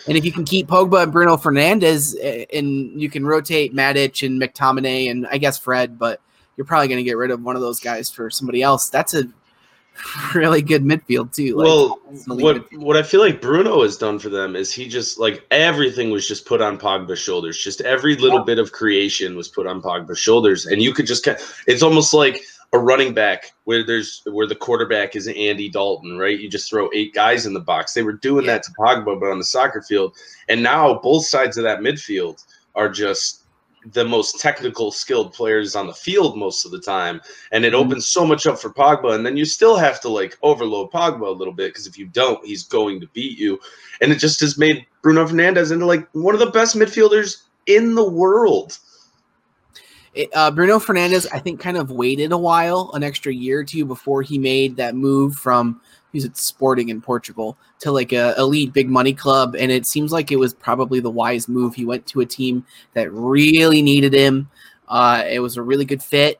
[0.06, 4.26] And if you can keep Pogba and Bruno Fernandes, eh, and you can rotate Matic
[4.26, 6.20] and McTominay and I guess Fred, but
[6.56, 8.90] you're probably going to get rid of one of those guys for somebody else.
[8.90, 9.24] That's a
[10.34, 11.54] really good midfield too.
[11.54, 12.78] Like, well, it's an elite what midfield.
[12.78, 16.26] what I feel like Bruno has done for them is he just like everything was
[16.26, 17.58] just put on Pogba's shoulders.
[17.58, 18.44] Just every little Yeah.
[18.44, 21.28] bit of creation was put on Pogba's shoulders, and you could just.
[21.66, 22.42] It's almost like
[22.74, 26.38] a running back where there's where the quarterback is Andy Dalton, right?
[26.38, 27.92] You just throw eight guys in the box.
[27.92, 28.52] They were doing Yeah.
[28.54, 30.14] that to Pogba, but on the soccer field,
[30.48, 32.42] and now both sides of that midfield
[32.74, 33.40] are just
[33.92, 37.20] the most technical skilled players on the field most of the time
[37.50, 37.78] and it Mhm.
[37.78, 41.26] opens so much up for Pogba and then you still have to like overload Pogba
[41.26, 43.58] a little bit because if you don't he's going to beat you
[44.00, 47.96] and it just has made Bruno Fernandes into like one of the best midfielders in
[47.96, 48.78] the world
[50.14, 53.64] It, uh, Bruno Fernandes, I think, kind of waited a while, an extra year or
[53.64, 55.80] two before he made that move from
[56.12, 60.12] he's at Sporting in Portugal to like a elite big money club, and it seems
[60.12, 61.74] like it was probably the wise move.
[61.74, 64.50] He went to a team that really needed him.
[64.86, 66.38] Uh, it was a really good fit.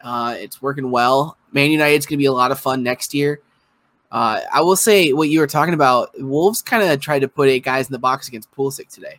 [0.00, 1.36] Uh, it's working well.
[1.52, 3.40] Man United's going to be a lot of fun next year.
[4.10, 6.10] Uh, I will say what you were talking about.
[6.18, 9.18] Wolves kind of tried to put eight guys in the box against Pulisic today.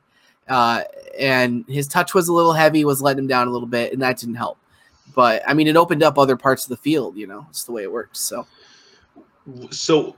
[0.49, 0.81] Uh,
[1.17, 4.01] and his touch was a little heavy, was letting him down a little bit, and
[4.01, 4.57] that didn't help.
[5.15, 7.17] But I mean, it opened up other parts of the field.
[7.17, 8.19] You know, it's the way it works.
[8.19, 8.47] So
[9.71, 10.15] so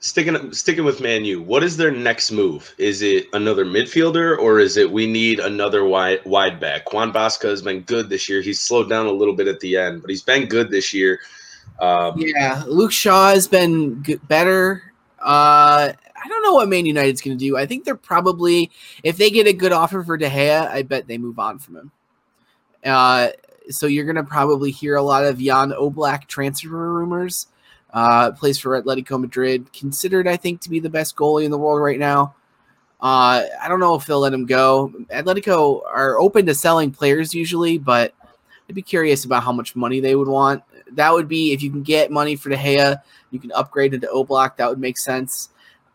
[0.00, 4.60] sticking sticking with Man U, what is their next move is it another midfielder or
[4.60, 8.60] is it we need another wide wide back Wan-Bissaka has been good this year he's
[8.60, 11.18] slowed down a little bit at the end but he's been good this year
[11.78, 14.92] um, yeah, Luke Shaw has been better.
[15.20, 15.92] Uh,
[16.26, 17.56] I don't know what Man United's going to do.
[17.56, 18.72] I think they're probably,
[19.04, 21.76] if they get a good offer for De Gea, I bet they move on from
[21.76, 21.92] him.
[22.84, 23.28] Uh,
[23.68, 27.46] so you're going to probably hear a lot of Jan Oblak transfer rumors.
[27.94, 31.58] Uh, plays for Atletico Madrid, considered I think to be the best goalie in the
[31.58, 32.34] world right now.
[33.00, 34.92] Uh, I don't know if they'll let him go.
[35.10, 38.12] Atletico are open to selling players usually, but
[38.68, 40.64] I'd be curious about how much money they would want.
[40.90, 43.00] That would be if you can get money for De Gea,
[43.30, 44.56] you can upgrade into Oblak.
[44.56, 45.50] That would make sense.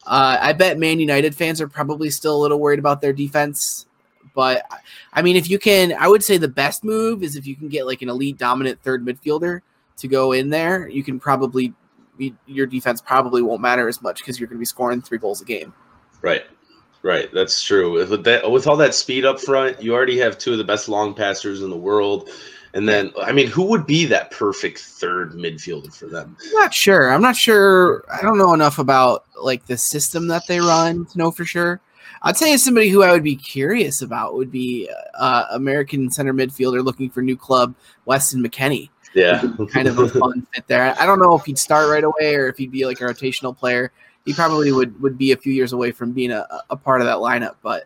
[0.05, 3.85] Uh, I bet Man United fans are probably still a little worried about their defense.
[4.33, 4.65] But
[5.13, 7.67] I mean, if you can, I would say the best move is if you can
[7.69, 9.61] get like an elite dominant third midfielder
[9.97, 10.87] to go in there.
[10.87, 11.73] You can probably
[12.45, 15.41] your defense probably won't matter as much because you're going to be scoring three goals
[15.41, 15.73] a game.
[16.21, 16.43] right
[17.03, 20.51] right that's true with that with all that speed up front you already have two
[20.51, 22.29] of the best long passers in the world
[22.73, 26.73] and then I mean who would be that perfect third midfielder for them I'm not
[26.73, 27.11] sure.
[27.11, 28.03] I'm not sure.
[28.11, 31.81] I don't know enough about like the system that they run to know for sure.
[32.23, 36.83] I'd say somebody who I would be curious about would be uh, American center midfielder
[36.83, 37.73] looking for new club
[38.05, 38.89] Weston McKennie.
[39.15, 39.41] yeah
[39.71, 40.95] Kind of a fun fit there.
[40.99, 43.57] I don't know if he'd start right away or if he'd be like a rotational
[43.57, 43.91] player.
[44.25, 47.07] He probably would would be a few years away from being a, a part of
[47.07, 47.55] that lineup.
[47.63, 47.85] But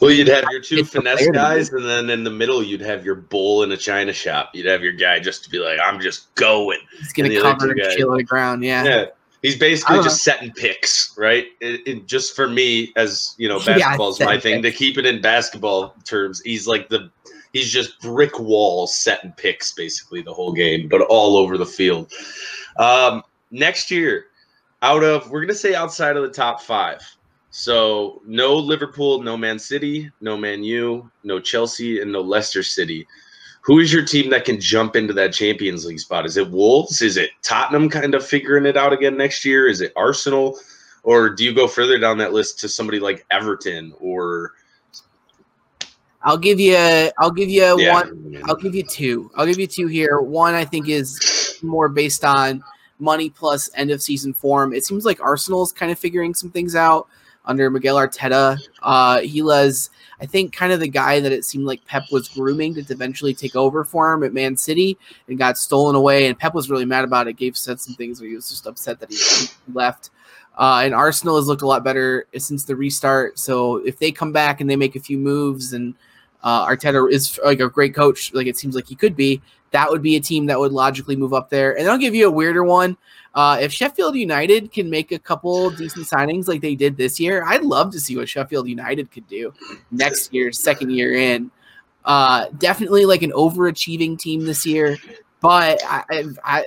[0.00, 3.14] Well, you'd have your two finesse guys, and then in the middle, you'd have your
[3.14, 4.50] bull in a china shop.
[4.52, 7.70] You'd have your guy just to be like, "I'm just going." he's gonna other cover
[7.70, 8.62] and chill on the ground.
[8.62, 8.84] Yeah.
[8.84, 9.04] Yeah,
[9.40, 11.46] he's basically just setting picks, right?
[11.60, 14.62] It, it- just for me, as you know, Yeah, basketball's my setting thing.
[14.62, 17.10] To keep it in basketball terms, he's like the
[17.54, 22.12] he's just brick walls setting picks basically the whole game, but all over the field.
[22.78, 24.26] Um, next year,
[24.82, 27.00] out of we're gonna say outside of the top five.
[27.50, 33.06] So no Liverpool, no Man City, no Man U, no Chelsea, and no Leicester City.
[33.62, 36.26] Who is your team that can jump into that Champions League spot?
[36.26, 37.00] Is it Wolves?
[37.00, 39.68] Is it Tottenham kind of figuring it out again next year?
[39.68, 40.58] Is it Arsenal?
[41.04, 44.54] Or do you go further down that list to somebody like Everton or
[46.24, 46.76] I'll give you.
[47.18, 48.42] I'll give you yeah, one.
[48.44, 49.30] I'll give you two.
[49.36, 50.20] I'll give you two here.
[50.20, 52.62] One I think is more based on
[53.02, 54.72] money plus end of season form.
[54.72, 57.08] It seems like Arsenal's kind of figuring some things out
[57.44, 58.56] under Mikel Arteta.
[58.82, 59.90] Uh, he was,
[60.20, 63.34] I think, kind of the guy that it seemed like Pep was grooming to eventually
[63.34, 64.96] take over for him at Man City
[65.28, 66.26] and got stolen away.
[66.26, 67.34] And Pep was really mad about it.
[67.34, 69.18] Gave said some things where he was just upset that he
[69.74, 70.10] left.
[70.56, 73.38] Uh, and Arsenal has looked a lot better since the restart.
[73.38, 75.94] So if they come back and they make a few moves and
[76.42, 79.40] uh, Arteta is like a great coach, like it seems like he could be.
[79.70, 81.78] That would be a team that would logically move up there.
[81.78, 82.96] And I'll give you a weirder one.
[83.34, 87.42] Uh, if Sheffield United can make a couple decent signings like they did this year,
[87.46, 89.54] I'd love to see what Sheffield United could do
[89.90, 91.50] next year, second year in.
[92.04, 94.98] Uh, definitely like an overachieving team this year,
[95.40, 96.64] but I, I, I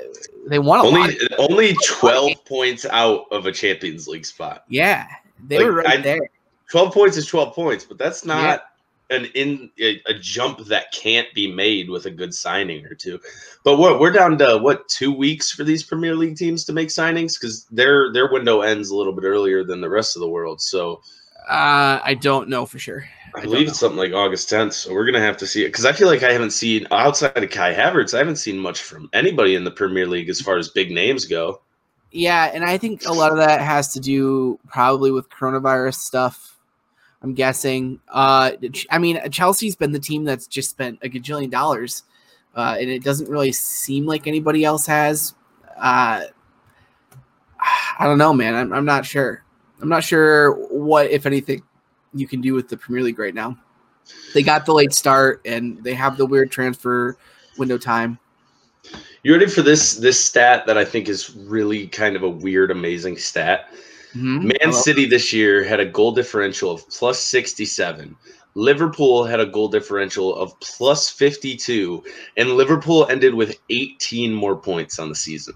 [0.48, 0.86] they lot.
[0.86, 4.64] only only twelve points out of a Champions League spot.
[4.70, 5.06] Yeah,
[5.46, 6.30] they Like, were right I- there.
[6.72, 8.64] Twelve points is twelve points, but that's not
[9.10, 13.20] an in a, a jump that can't be made with a good signing or two.
[13.64, 16.90] But what we're down to what two weeks for these Premier League teams to make
[16.90, 20.30] signings because their their window ends a little bit earlier than the rest of the
[20.30, 20.62] world.
[20.62, 21.02] So
[21.50, 23.08] Uh, I don't know for sure.
[23.36, 25.68] I, I believe it's something like August 10th, so we're gonna have to see it
[25.68, 28.82] because I feel like I haven't seen outside of Kai Havertz, I haven't seen much
[28.82, 31.62] from anybody in the Premier League as far as big names go.
[32.12, 36.55] Yeah, and I think a lot of that has to do probably with coronavirus stuff.
[37.26, 38.00] I'm guessing.
[38.08, 38.52] Uh,
[38.92, 42.04] I mean, Chelsea's been the team that's just spent a gajillion dollars,
[42.56, 45.34] uh, and it doesn't really seem like anybody else has.
[45.76, 46.26] Uh,
[48.00, 48.54] I don't know, man.
[48.54, 49.44] I'm, I'm not sure.
[49.82, 51.64] I'm not sure what, if anything,
[52.14, 53.58] you can do with the Premier League right now.
[54.36, 57.18] They got the late start, and they have the weird transfer
[57.58, 58.20] window time.
[59.24, 62.70] You ready for this this stat that I think is really kind of a weird,
[62.70, 63.70] amazing stat?
[64.16, 64.60] Mhm.
[64.60, 68.16] Man City this year had a goal differential of plus 67.
[68.56, 72.02] Liverpool had a goal differential of plus 52,
[72.38, 75.54] and Liverpool ended with 18 more points on the season.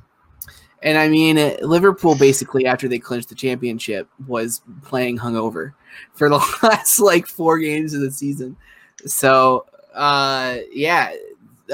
[0.81, 5.73] And I mean, Liverpool basically after they clinched the championship was playing hungover
[6.13, 8.57] for the last like four games of the season.
[9.05, 11.13] So, uh, yeah,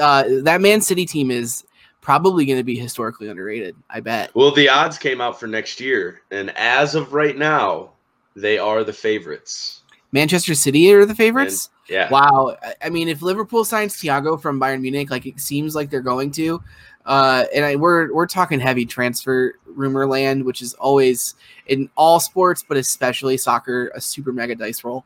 [0.00, 1.64] uh, that Man City team is
[2.06, 3.74] probably going to be historically underrated.
[3.90, 4.32] I bet.
[4.36, 7.90] Well, the odds came out for next year, and as of right now,
[8.36, 9.82] they are the favorites.
[10.12, 11.68] Manchester City are the favorites.
[11.88, 12.08] Yeah.
[12.08, 12.56] Wow.
[12.62, 16.00] I- I mean, if Liverpool signs Thiago from Bayern Munich, like it seems like they're
[16.00, 16.62] going to,
[17.06, 21.34] uh, and I, we're we're talking heavy transfer rumor land, which is always
[21.66, 25.04] in all sports, but especially soccer, a super mega dice roll.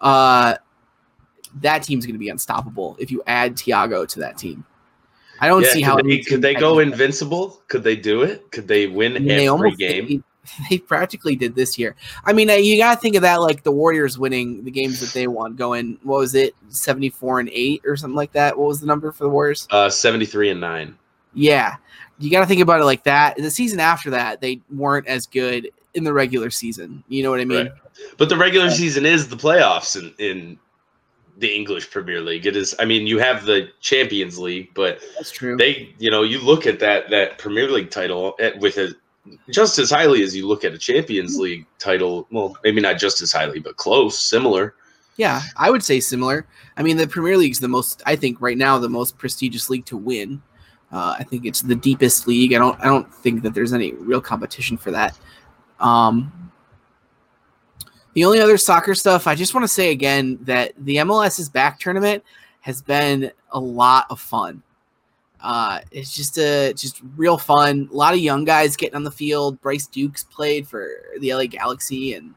[0.00, 0.54] Uh,
[1.60, 4.64] that team's going to be unstoppable if you add Thiago to that team.
[5.40, 7.62] I don't Yeah, see how they, could they go invincible?
[7.68, 8.50] Could they do it?
[8.50, 10.06] Could they win I mean, every they game?
[10.08, 10.22] They,
[10.70, 11.96] they practically did this year.
[12.24, 15.12] I mean, you got to think of that like the Warriors winning the games that
[15.12, 18.56] they won, going what was it, seventy four and eight or something like that.
[18.56, 19.66] What was the number for the Warriors?
[19.70, 20.98] Uh, 73 and 9.
[21.34, 21.76] Yeah,
[22.18, 23.36] you got to think about it like that.
[23.36, 27.02] The season after that, they weren't as good in the regular season.
[27.08, 27.66] You know what I mean?
[27.66, 27.72] Right.
[28.16, 30.58] But the regular season is the playoffs in, in
[31.38, 32.46] the English Premier League.
[32.46, 32.74] It is.
[32.78, 35.56] I mean, you have the Champions League, but That's true.
[35.56, 38.94] they, you know, you look at that that Premier League title at, with a
[39.50, 42.26] just as highly as you look at a Champions League title.
[42.30, 44.74] Well, maybe not just as highly, but close, similar.
[45.16, 46.46] Yeah, I would say similar.
[46.76, 49.86] I mean, the Premier League's the most, I think, right now, the most prestigious league
[49.86, 50.42] to win.
[50.92, 52.52] Uh, I think it's the deepest league.
[52.52, 55.18] I don't, I don't think that there's any real competition for that.
[55.80, 56.45] Um,
[58.16, 61.78] the only other soccer stuff, I just want to say again that the MLS's back
[61.78, 62.24] tournament
[62.62, 64.62] has been a lot of fun.
[65.38, 67.90] Uh, it's just a just real fun.
[67.92, 69.60] A lot of young guys getting on the field.
[69.60, 70.88] Bryce Dukes played for
[71.20, 72.32] the LA Galaxy and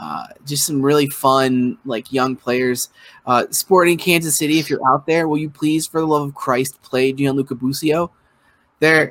[0.00, 2.88] uh, just some really fun like young players.
[3.26, 6.36] Uh, Sporting Kansas City, if you're out there, will you please, for the love of
[6.36, 8.12] Christ, play Gianluca Busio?
[8.78, 9.10] There,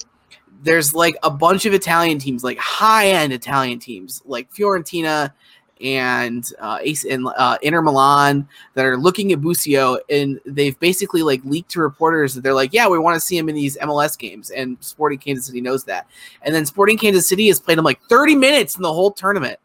[0.64, 5.34] there's like a bunch of Italian teams, like high end Italian teams, like Fiorentina
[5.82, 11.24] and uh, AC and uh, Inter Milan that are looking at Busio, and they've basically
[11.24, 13.78] like leaked to reporters that they're like, yeah, we want to see him in these
[13.78, 16.08] MLS games, and Sporting Kansas City knows that,
[16.42, 19.60] and then Sporting Kansas City has played him like 30 minutes in the whole tournament.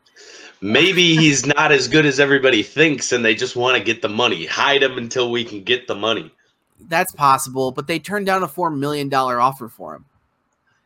[0.60, 4.08] Maybe he's not as good as everybody thinks, and they just want to get the
[4.08, 4.46] money.
[4.46, 6.32] Hide him until we can get the money.
[6.88, 10.04] That's possible, but they turned down a four million dollar offer for him.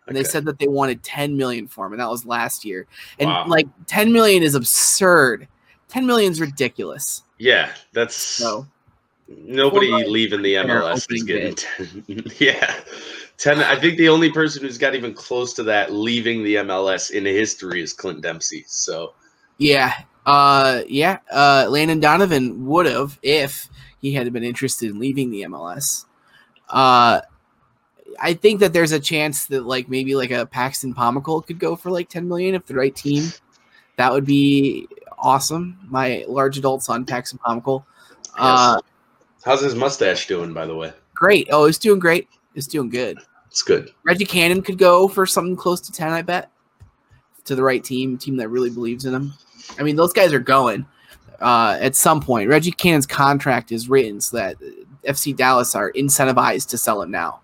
[0.09, 2.86] And they said that they wanted 10 million for him, and that was last year.
[3.18, 3.46] And Wow.
[3.46, 5.46] like 10 million is absurd.
[5.88, 7.22] 10 million is ridiculous.
[7.38, 8.66] Yeah, that's So
[9.28, 12.24] nobody leaving the MLS is getting ten.
[12.38, 12.74] yeah,
[13.36, 13.59] ten.
[13.61, 17.24] I think the only person who's got even close to that leaving the MLS in
[17.24, 18.64] history is Clint Dempsey.
[18.66, 19.14] So
[19.59, 19.92] yeah.
[20.26, 21.18] Uh yeah.
[21.32, 23.68] Uh Landon Donovan would have if
[24.00, 26.06] he had been interested in leaving the MLS.
[26.68, 27.20] Uh
[28.20, 31.76] I think that there's a chance that like maybe like a Paxton Pomykal could go
[31.76, 33.30] for like 10 million if the right team.
[33.96, 34.88] That would be
[35.18, 35.78] awesome.
[35.88, 37.84] My large adult son, Paxton Pomykal.
[38.36, 38.80] Uh
[39.44, 40.52] how's his mustache doing?
[40.52, 41.48] By the way, great.
[41.50, 42.28] Oh, it's doing great.
[42.54, 43.18] It's doing good.
[43.50, 43.90] it's good.
[44.04, 46.50] Reggie Cannon could go for something close to 10, I bet.
[47.44, 49.32] To the right team, team that really believes in him.
[49.78, 50.86] I mean, those guys are going
[51.40, 52.48] uh, at some point.
[52.48, 54.56] Reggie Cannon's contract is written so that
[55.06, 57.40] FC Dallas are incentivized to sell him now,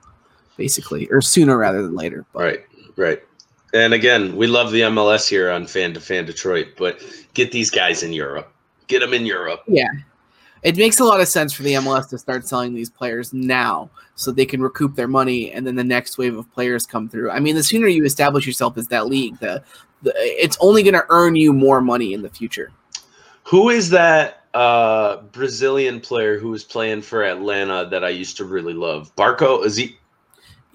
[0.57, 2.25] basically, or sooner rather than later.
[2.33, 2.61] But Right,
[2.97, 3.23] right.
[3.75, 7.01] And again, we love the MLS here on Fan to Fan Detroit, but
[7.35, 8.53] get these guys in Europe.
[8.87, 9.63] Get them in Europe.
[9.67, 9.91] Yeah.
[10.63, 13.91] It makes a lot of sense for the MLS to start selling these players now
[14.15, 17.31] so they can recoup their money and then the next wave of players come through.
[17.31, 19.63] I mean, the sooner you establish yourself as that league, the,
[20.03, 22.71] the it's only going to earn you more money in the future.
[23.43, 28.45] Who is that uh, Brazilian player who was playing for Atlanta that I used to
[28.45, 29.15] really love?
[29.17, 29.99] Barco, is he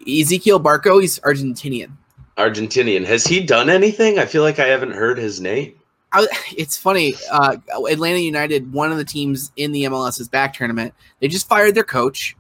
[0.08, 1.92] Ezequiel Barco, he's Argentinian.
[2.38, 3.06] Argentinian?
[3.06, 4.18] Has he done anything?
[4.18, 5.76] I feel like I haven't heard his name.
[6.12, 6.28] I,
[6.58, 7.14] it's funny.
[7.32, 7.58] Uh,
[7.90, 11.84] Atlanta United, one of the teams in the MLS's back tournament, they just fired their
[11.84, 12.36] coach.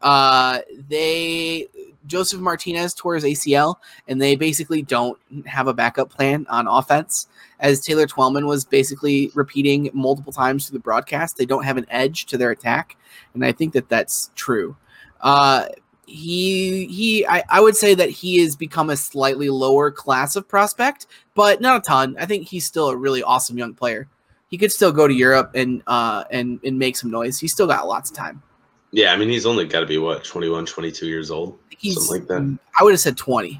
[0.00, 1.68] Uh, they
[2.06, 3.76] Josef Martinez tore his ACL,
[4.08, 7.28] and they basically don't have a backup plan on offense.
[7.60, 11.86] As Taylor Twellman was basically repeating multiple times to the broadcast, they don't have an
[11.90, 12.96] edge to their attack,
[13.34, 14.76] and I think that that's true.
[15.20, 15.66] Uh,
[16.12, 20.46] he he I, I would say that he has become a slightly lower class of
[20.46, 22.16] prospect, but not a ton.
[22.20, 24.08] I think he's still a really awesome young player.
[24.48, 27.38] He could still go to Europe and uh and, and make some noise.
[27.38, 28.42] He's still got lots of time.
[28.90, 31.58] Yeah, I mean, he's only got to be what 21, 22 years old.
[31.70, 32.58] He's Something like that.
[32.78, 33.58] I would have said 20.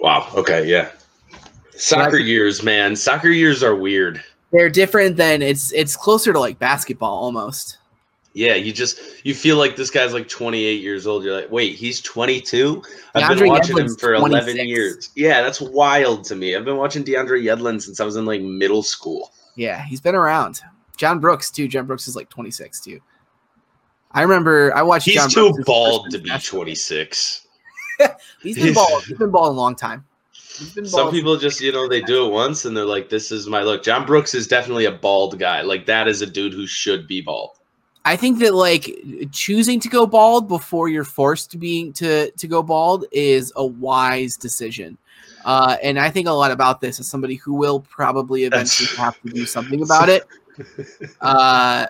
[0.00, 0.28] Wow.
[0.34, 0.66] Okay.
[0.66, 0.90] Yeah.
[1.76, 2.96] Soccer years, man.
[2.96, 4.22] Soccer years are weird.
[4.50, 7.78] They're different than it's it's closer to like basketball almost.
[8.34, 11.22] Yeah, you just you feel like this guy's like 28 years old.
[11.22, 12.82] You're like, wait, he's 22.
[13.14, 15.10] I've DeAndre been watching him Yedlin's for 11 years.
[15.14, 16.56] Yeah, that's wild to me.
[16.56, 19.32] I've been watching DeAndre Yedlin since I was in like middle school.
[19.54, 20.60] Yeah, he's been around.
[20.96, 21.68] John Brooks too.
[21.68, 23.00] John Brooks is like 26 too.
[24.12, 25.06] I remember I watched.
[25.06, 27.46] He's John too Brooks' bald to be 26.
[28.42, 29.04] He's been bald.
[29.06, 30.04] He's been bald a long time.
[30.42, 33.62] Some people just, you know, they do it once and they're like, this is my
[33.62, 33.82] look.
[33.82, 35.62] John Brooks is definitely a bald guy.
[35.62, 37.52] Like, that is a dude who should be bald.
[38.04, 38.98] I think that like
[39.30, 43.64] choosing to go bald before you're forced to being to to go bald is a
[43.64, 44.98] wise decision.
[45.44, 49.20] Uh, and I think a lot about this as somebody who will probably eventually have
[49.22, 50.24] to do something about it.
[51.22, 51.86] Uh,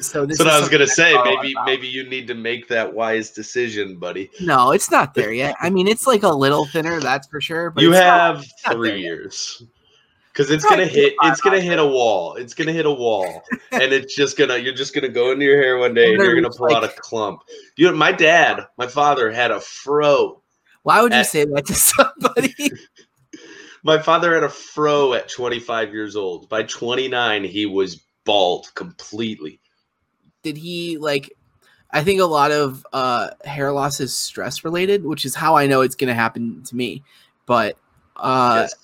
[0.00, 1.14] so this That's what I was gonna say.
[1.14, 1.66] thought a lot Maybe about.
[1.66, 4.30] maybe you need to make that wise decision, buddy.
[4.40, 5.56] no, it's not there yet.
[5.58, 7.70] I mean, it's like a little thinner, that's for sure.
[7.70, 9.34] But you have not three yet.
[10.34, 12.34] Because it's gonna hit it's gonna hit a wall.
[12.34, 13.42] It's gonna hit a wall.
[13.70, 16.34] and it's just gonna you're just gonna go into your hair one day and you're
[16.34, 17.40] gonna pull out a clump.
[17.76, 20.42] You know, my dad, my father had a fro.
[20.82, 22.52] Why would you at- say that to somebody?
[23.86, 26.48] My father had a fro at 25 years old.
[26.48, 29.60] By 29, he was bald completely.
[30.42, 31.30] Did he like?
[31.90, 35.66] I think a lot of uh, hair loss is stress related, which is how I
[35.66, 37.04] know it's going to happen to me.
[37.44, 37.76] But
[38.16, 38.74] uh, Yes.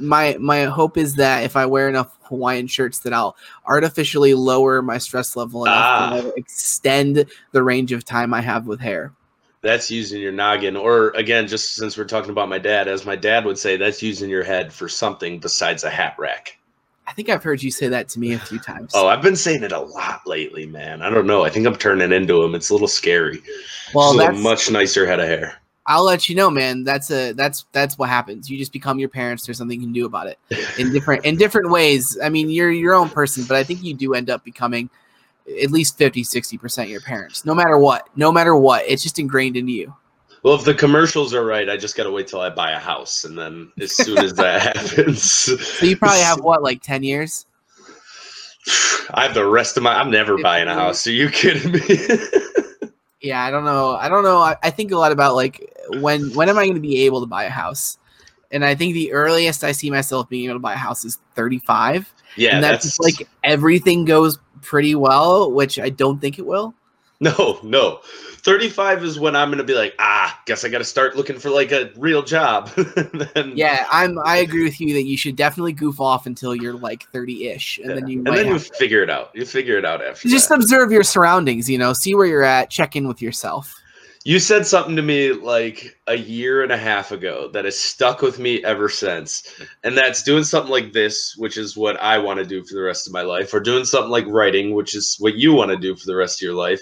[0.00, 3.36] My my hope is that if I wear enough Hawaiian shirts, that I'll
[3.66, 6.20] artificially lower my stress level enough Ah.
[6.20, 9.12] to extend the range of time I have with hair.
[9.62, 10.76] That's using your noggin.
[10.76, 14.02] Or again, just since we're talking about my dad, as my dad would say, that's
[14.02, 16.56] using your head for something besides a hat rack.
[17.06, 18.92] I think I've heard you say that to me a few times.
[18.94, 21.02] Oh, I've been saying it a lot lately, man.
[21.02, 21.42] I don't know.
[21.44, 22.54] I think I'm turning into him.
[22.54, 23.42] It's a little scary.
[23.92, 25.56] well, Just a much nicer head of hair.
[25.86, 26.84] I'll let you know, man.
[26.84, 28.50] That's a that's that's what happens.
[28.50, 29.46] You just become your parents.
[29.46, 30.38] There's something you can do about it
[30.78, 32.18] in different in different ways.
[32.22, 34.90] I mean, you're your own person, but I think you do end up becoming
[35.62, 37.44] at least 50, 60% your parents.
[37.44, 38.08] No matter what.
[38.16, 38.84] No matter what.
[38.86, 39.94] It's just ingrained into you.
[40.42, 42.78] Well, if the commercials are right, I just got to wait till I buy a
[42.78, 47.02] house, and then as soon as that happens, So you probably have what, like 10
[47.02, 47.46] years?
[49.10, 49.92] I have the rest of my.
[49.94, 51.06] I'm never buying a house.
[51.06, 51.80] Are you kidding me?
[53.20, 53.96] Yeah, I don't know.
[53.96, 54.38] I don't know.
[54.38, 57.20] I, I think a lot about like when when am I going to be able
[57.20, 57.98] to buy a house?
[58.50, 61.18] And I think the earliest I see myself being able to buy a house is
[61.34, 62.12] 35.
[62.36, 66.74] yeah, and that's, that's like everything goes pretty well, which I don't think it will.
[67.22, 68.00] no, no.
[68.02, 71.38] 35 is when I'm going to be like, ah, guess I got to start looking
[71.38, 72.70] for like a real job.
[73.34, 74.18] then, Yeah, I'm.
[74.24, 77.90] I agree with you that you should definitely goof off until you're like 30-ish, and
[77.90, 79.32] then you and then you figure it out.
[79.34, 80.28] You figure it out after.
[80.28, 80.60] just that.
[80.60, 81.68] observe your surroundings.
[81.68, 83.70] You know, see where you're at, check in with yourself.
[84.24, 88.20] You said something to me like a year and a half ago that has stuck
[88.20, 89.62] with me ever since.
[89.82, 92.82] And that's doing something like this, which is what I want to do for the
[92.82, 95.76] rest of my life, or doing something like writing, which is what you want to
[95.78, 96.80] do for the rest of your life.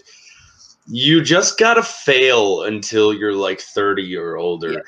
[0.90, 4.72] You just got to fail until you're like 30 or older.
[4.72, 4.78] Yeah.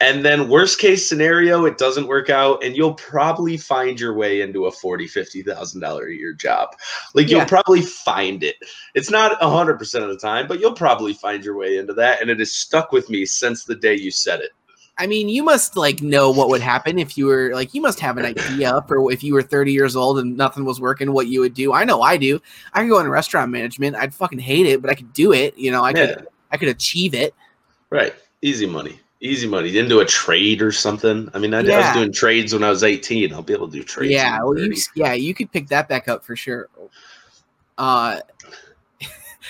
[0.00, 4.40] And then worst case scenario, it doesn't work out and you'll probably find your way
[4.40, 6.70] into a 40, $50,000 a year job.
[7.14, 7.38] Like Yeah.
[7.38, 8.56] you'll probably find it.
[8.94, 12.20] It's not 100% of the time, but you'll probably find your way into that.
[12.20, 14.50] And it has stuck with me since the day you said it.
[14.96, 17.98] I mean, you must like know what would happen if you were like you must
[17.98, 21.26] have an idea for if you were 30 years old and nothing was working, what
[21.26, 21.72] you would do.
[21.72, 22.40] I know I do.
[22.72, 23.96] I could go into restaurant management.
[23.96, 25.58] I'd fucking hate it, but I could do it.
[25.58, 26.14] You know, I Yeah.
[26.14, 27.34] could I could achieve it.
[27.90, 28.14] Right.
[28.42, 29.00] Easy money.
[29.20, 29.76] Easy money.
[29.76, 31.28] Into a trade or something.
[31.34, 33.32] I mean, I, I was doing trades when I was 18.
[33.32, 34.12] I'll be able to do trades.
[34.12, 36.68] yeah, well, you yeah you could pick that back up for sure.
[37.78, 38.20] Uh,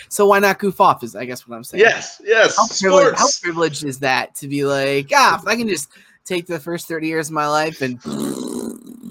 [0.09, 1.03] so why not goof off?
[1.03, 1.81] Is I guess what I'm saying.
[1.81, 2.57] Yes, yes.
[2.57, 5.91] How privileged, how privileged is that to be like, ah, if I can just
[6.25, 7.99] take the first 30 years of my life and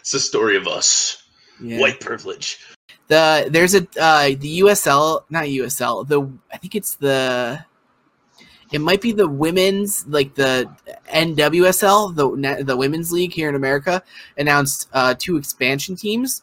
[0.00, 1.22] it's the story of us.
[1.60, 1.78] yeah.
[1.78, 2.60] White privilege.
[3.08, 7.64] the there's a uh the USL not USL the I think it's the
[8.72, 10.68] it might be the women's like the
[11.12, 14.02] NWSL, the the women's league here in America,
[14.38, 16.42] announced uh, two expansion teams.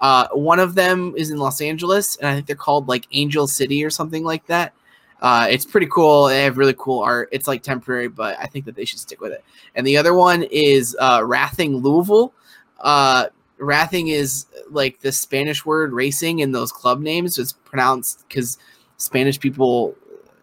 [0.00, 3.46] Uh, one of them is in Los Angeles, and I think they're called like Angel
[3.46, 4.72] City or something like that.
[5.20, 6.28] Uh, it's pretty cool.
[6.28, 7.28] They have really cool art.
[7.30, 9.44] It's like temporary, but I think that they should stick with it.
[9.74, 12.32] And the other one is uh, Rathing Louisville.
[12.78, 13.26] Uh,
[13.58, 17.38] Rathing is like the Spanish word racing in those club names.
[17.38, 18.56] It's pronounced because
[18.96, 19.94] Spanish people,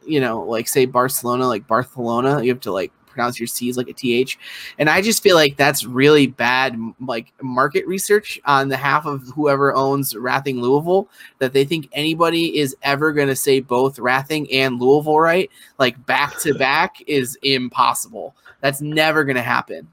[0.05, 2.43] you know, like say Barcelona, like Barcelona.
[2.43, 4.37] You have to like pronounce your C's like a TH.
[4.77, 9.23] And I just feel like that's really bad, like market research on the half of
[9.29, 14.47] whoever owns Rathing Louisville that they think anybody is ever going to say both Rathing
[14.53, 15.49] and Louisville right,
[15.79, 18.35] like back to back, is impossible.
[18.61, 19.87] That's never going to happen.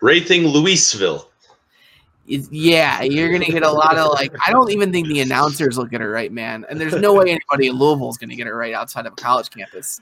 [0.00, 1.28] Rathing Louisville.
[2.26, 4.32] yeah, you're gonna get a lot of like.
[4.46, 6.64] I don't even think the announcers will get it right, man.
[6.68, 9.16] And there's no way anybody in Louisville is gonna get it right outside of a
[9.16, 10.00] college campus.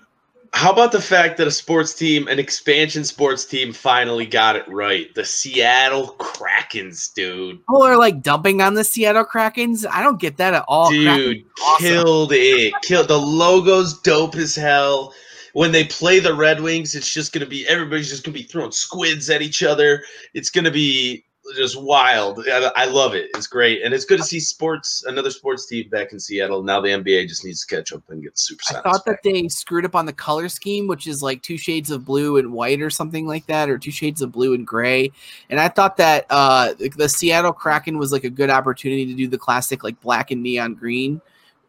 [0.52, 4.66] How about the fact that a sports team, an expansion sports team, finally got it
[4.68, 5.14] right?
[5.14, 7.58] The Seattle Krakens, dude.
[7.58, 9.86] People are like dumping on the Seattle Krakens.
[9.88, 10.90] I don't get that at all.
[10.90, 11.86] Dude, awesome.
[11.86, 12.74] killed it.
[12.82, 15.14] Killed the logo's dope as hell.
[15.52, 18.72] When they play the Red Wings, it's just gonna be everybody's just gonna be throwing
[18.72, 20.02] squids at each other.
[20.34, 21.24] It's gonna be
[21.56, 22.44] just wild.
[22.48, 23.30] I, I, love it.
[23.34, 26.62] It's great, and it's good to see sports another sports team back in Seattle.
[26.62, 28.60] Now the NBA just needs to catch up and get super.
[28.70, 29.22] I thought back.
[29.22, 32.36] that they screwed up on the color scheme, which is like two shades of blue
[32.36, 35.10] and white or something like that, or two shades of blue and gray.
[35.50, 39.28] And I thought that uh, the Seattle Kraken was like a good opportunity to do
[39.28, 41.20] the classic like black and neon green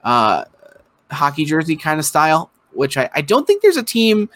[0.04, 0.46] uh,
[1.12, 4.30] hockey jersey kind of style, which I, I don't think there's a team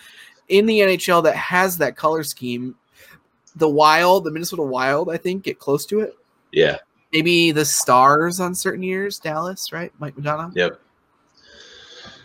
[0.50, 2.76] in the NHL that has that color scheme
[3.56, 6.18] the Wild, the Minnesota Wild, I think, get close to it.
[6.52, 6.78] Yeah.
[7.12, 9.92] Maybe the Stars on certain years, Dallas, right?
[10.00, 10.52] Mike Modano.
[10.56, 10.80] Yep.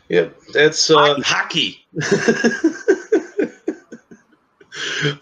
[0.08, 0.40] Yep.
[0.52, 1.86] That's uh, hockey.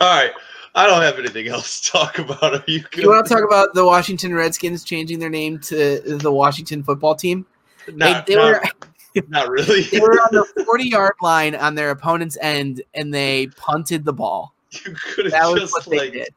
[0.01, 0.33] All right.
[0.77, 2.43] I don't have anything else to talk about.
[2.43, 3.05] Are you good?
[3.05, 7.15] You want to talk about the Washington Redskins changing their name to the Washington football
[7.15, 7.47] team?
[7.93, 8.62] Not, they, they not,
[9.15, 9.83] were, not really.
[9.93, 14.12] they were on the 40 yard line on their opponent's end and they punted the
[14.12, 14.55] ball.
[14.85, 16.29] You could have just like.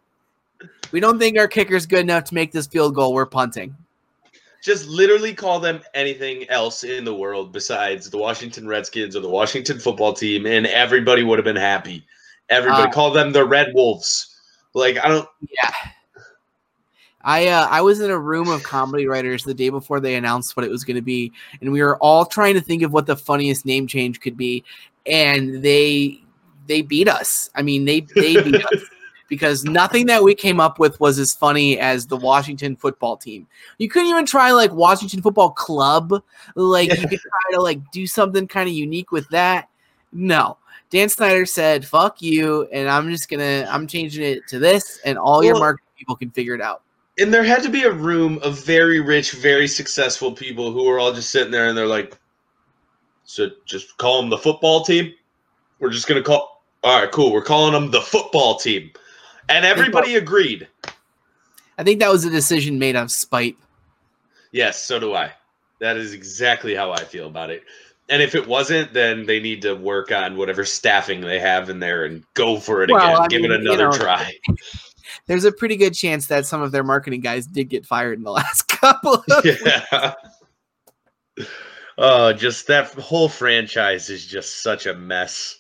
[0.92, 3.14] We don't think our kicker's good enough to make this field goal.
[3.14, 3.76] We're punting.
[4.62, 9.30] Just literally call them anything else in the world besides the Washington Redskins or the
[9.30, 12.06] Washington football team, and everybody would have been happy.
[12.50, 14.36] Everybody uh, call them the Red Wolves.
[14.74, 15.28] Like I don't.
[15.42, 15.72] Yeah.
[17.22, 20.56] I uh, I was in a room of comedy writers the day before they announced
[20.56, 21.32] what it was going to be,
[21.62, 24.64] and we were all trying to think of what the funniest name change could be,
[25.06, 26.22] and they
[26.70, 27.50] they beat us.
[27.56, 28.84] I mean, they they beat us
[29.28, 33.48] because nothing that we came up with was as funny as the Washington football team.
[33.80, 36.24] You couldn't even try like Washington football club.
[36.56, 39.68] Like you could try to like do something kind of unique with that.
[40.14, 40.58] No.
[40.91, 45.18] Dan Snyder said, "Fuck you," and I'm just gonna I'm changing it to this, and
[45.18, 46.82] all well, your marketing people can figure it out.
[47.20, 51.00] And there had to be a room of very rich, very successful people who were
[51.00, 52.18] all just sitting there, and they're like,
[53.26, 55.14] "So just call them the football team.
[55.80, 57.32] We're just gonna call all right, cool.
[57.32, 58.92] We're calling them the football team.
[59.50, 60.68] And everybody agreed.
[61.78, 63.58] I think that was a decision made of spite.
[64.52, 65.32] Yes, so do I.
[65.80, 67.64] That is exactly how I feel about it.
[68.10, 71.80] And if it wasn't, then they need to work on whatever staffing they have in
[71.80, 73.22] there and go for it well, again.
[73.22, 74.34] I Give mean, it another you know, try.
[75.28, 78.24] There's a pretty good chance that some of their marketing guys did get fired in
[78.24, 80.14] the last couple of Yeah.
[81.98, 85.59] Oh, just that whole franchise is just such a mess.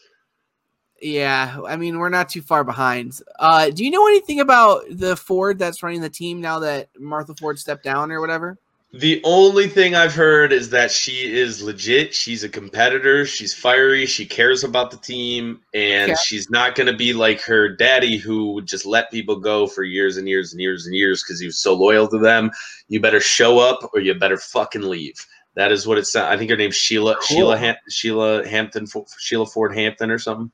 [1.01, 3.19] Yeah, I mean we're not too far behind.
[3.39, 7.35] Uh, do you know anything about the Ford that's running the team now that Martha
[7.35, 8.57] Ford stepped down or whatever?
[8.91, 12.11] The only thing I've heard is that she is legit.
[12.11, 13.23] She's a competitor.
[13.23, 14.07] She's fiery.
[14.07, 16.19] She cares about the team, and okay.
[16.25, 19.83] she's not going to be like her daddy, who would just let people go for
[19.83, 22.49] years and years and years and years because he was so loyal to them.
[22.87, 25.23] You better show up, or you better fucking leave.
[25.53, 26.15] That is what it's.
[26.15, 27.37] I think her name's Sheila cool.
[27.37, 28.87] Sheila Ham, Sheila Hampton
[29.19, 30.51] Sheila Ford Hampton or something.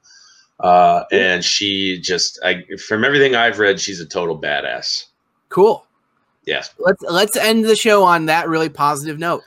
[0.60, 5.06] Uh, and she just, I, from everything I've read, she's a total badass.
[5.50, 5.86] Cool.
[6.46, 6.72] Yes.
[6.78, 9.44] Let's let's end the show on that really positive note.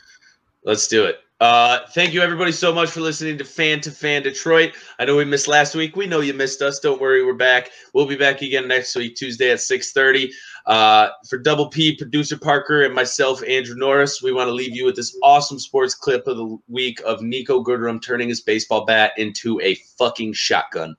[0.65, 1.21] Let's do it.
[1.41, 4.73] Uh, thank you everybody so much for listening to Fan to Fan Detroit.
[4.99, 5.95] I know we missed last week.
[5.95, 6.81] We know you missed us.
[6.81, 7.71] Don't worry, we're back.
[7.95, 10.33] We'll be back again next week, Tuesday at 6:30.
[10.69, 14.85] Uh, for Double P, producer Parker, and myself, Andrew Norris, we want to leave you
[14.85, 19.13] with this awesome sports clip of the week of Niko Goodrum turning his baseball bat
[19.17, 20.95] into a fucking shotgun.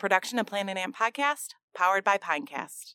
[0.00, 2.94] Production of Planet Ant Podcast, powered by Pinecast.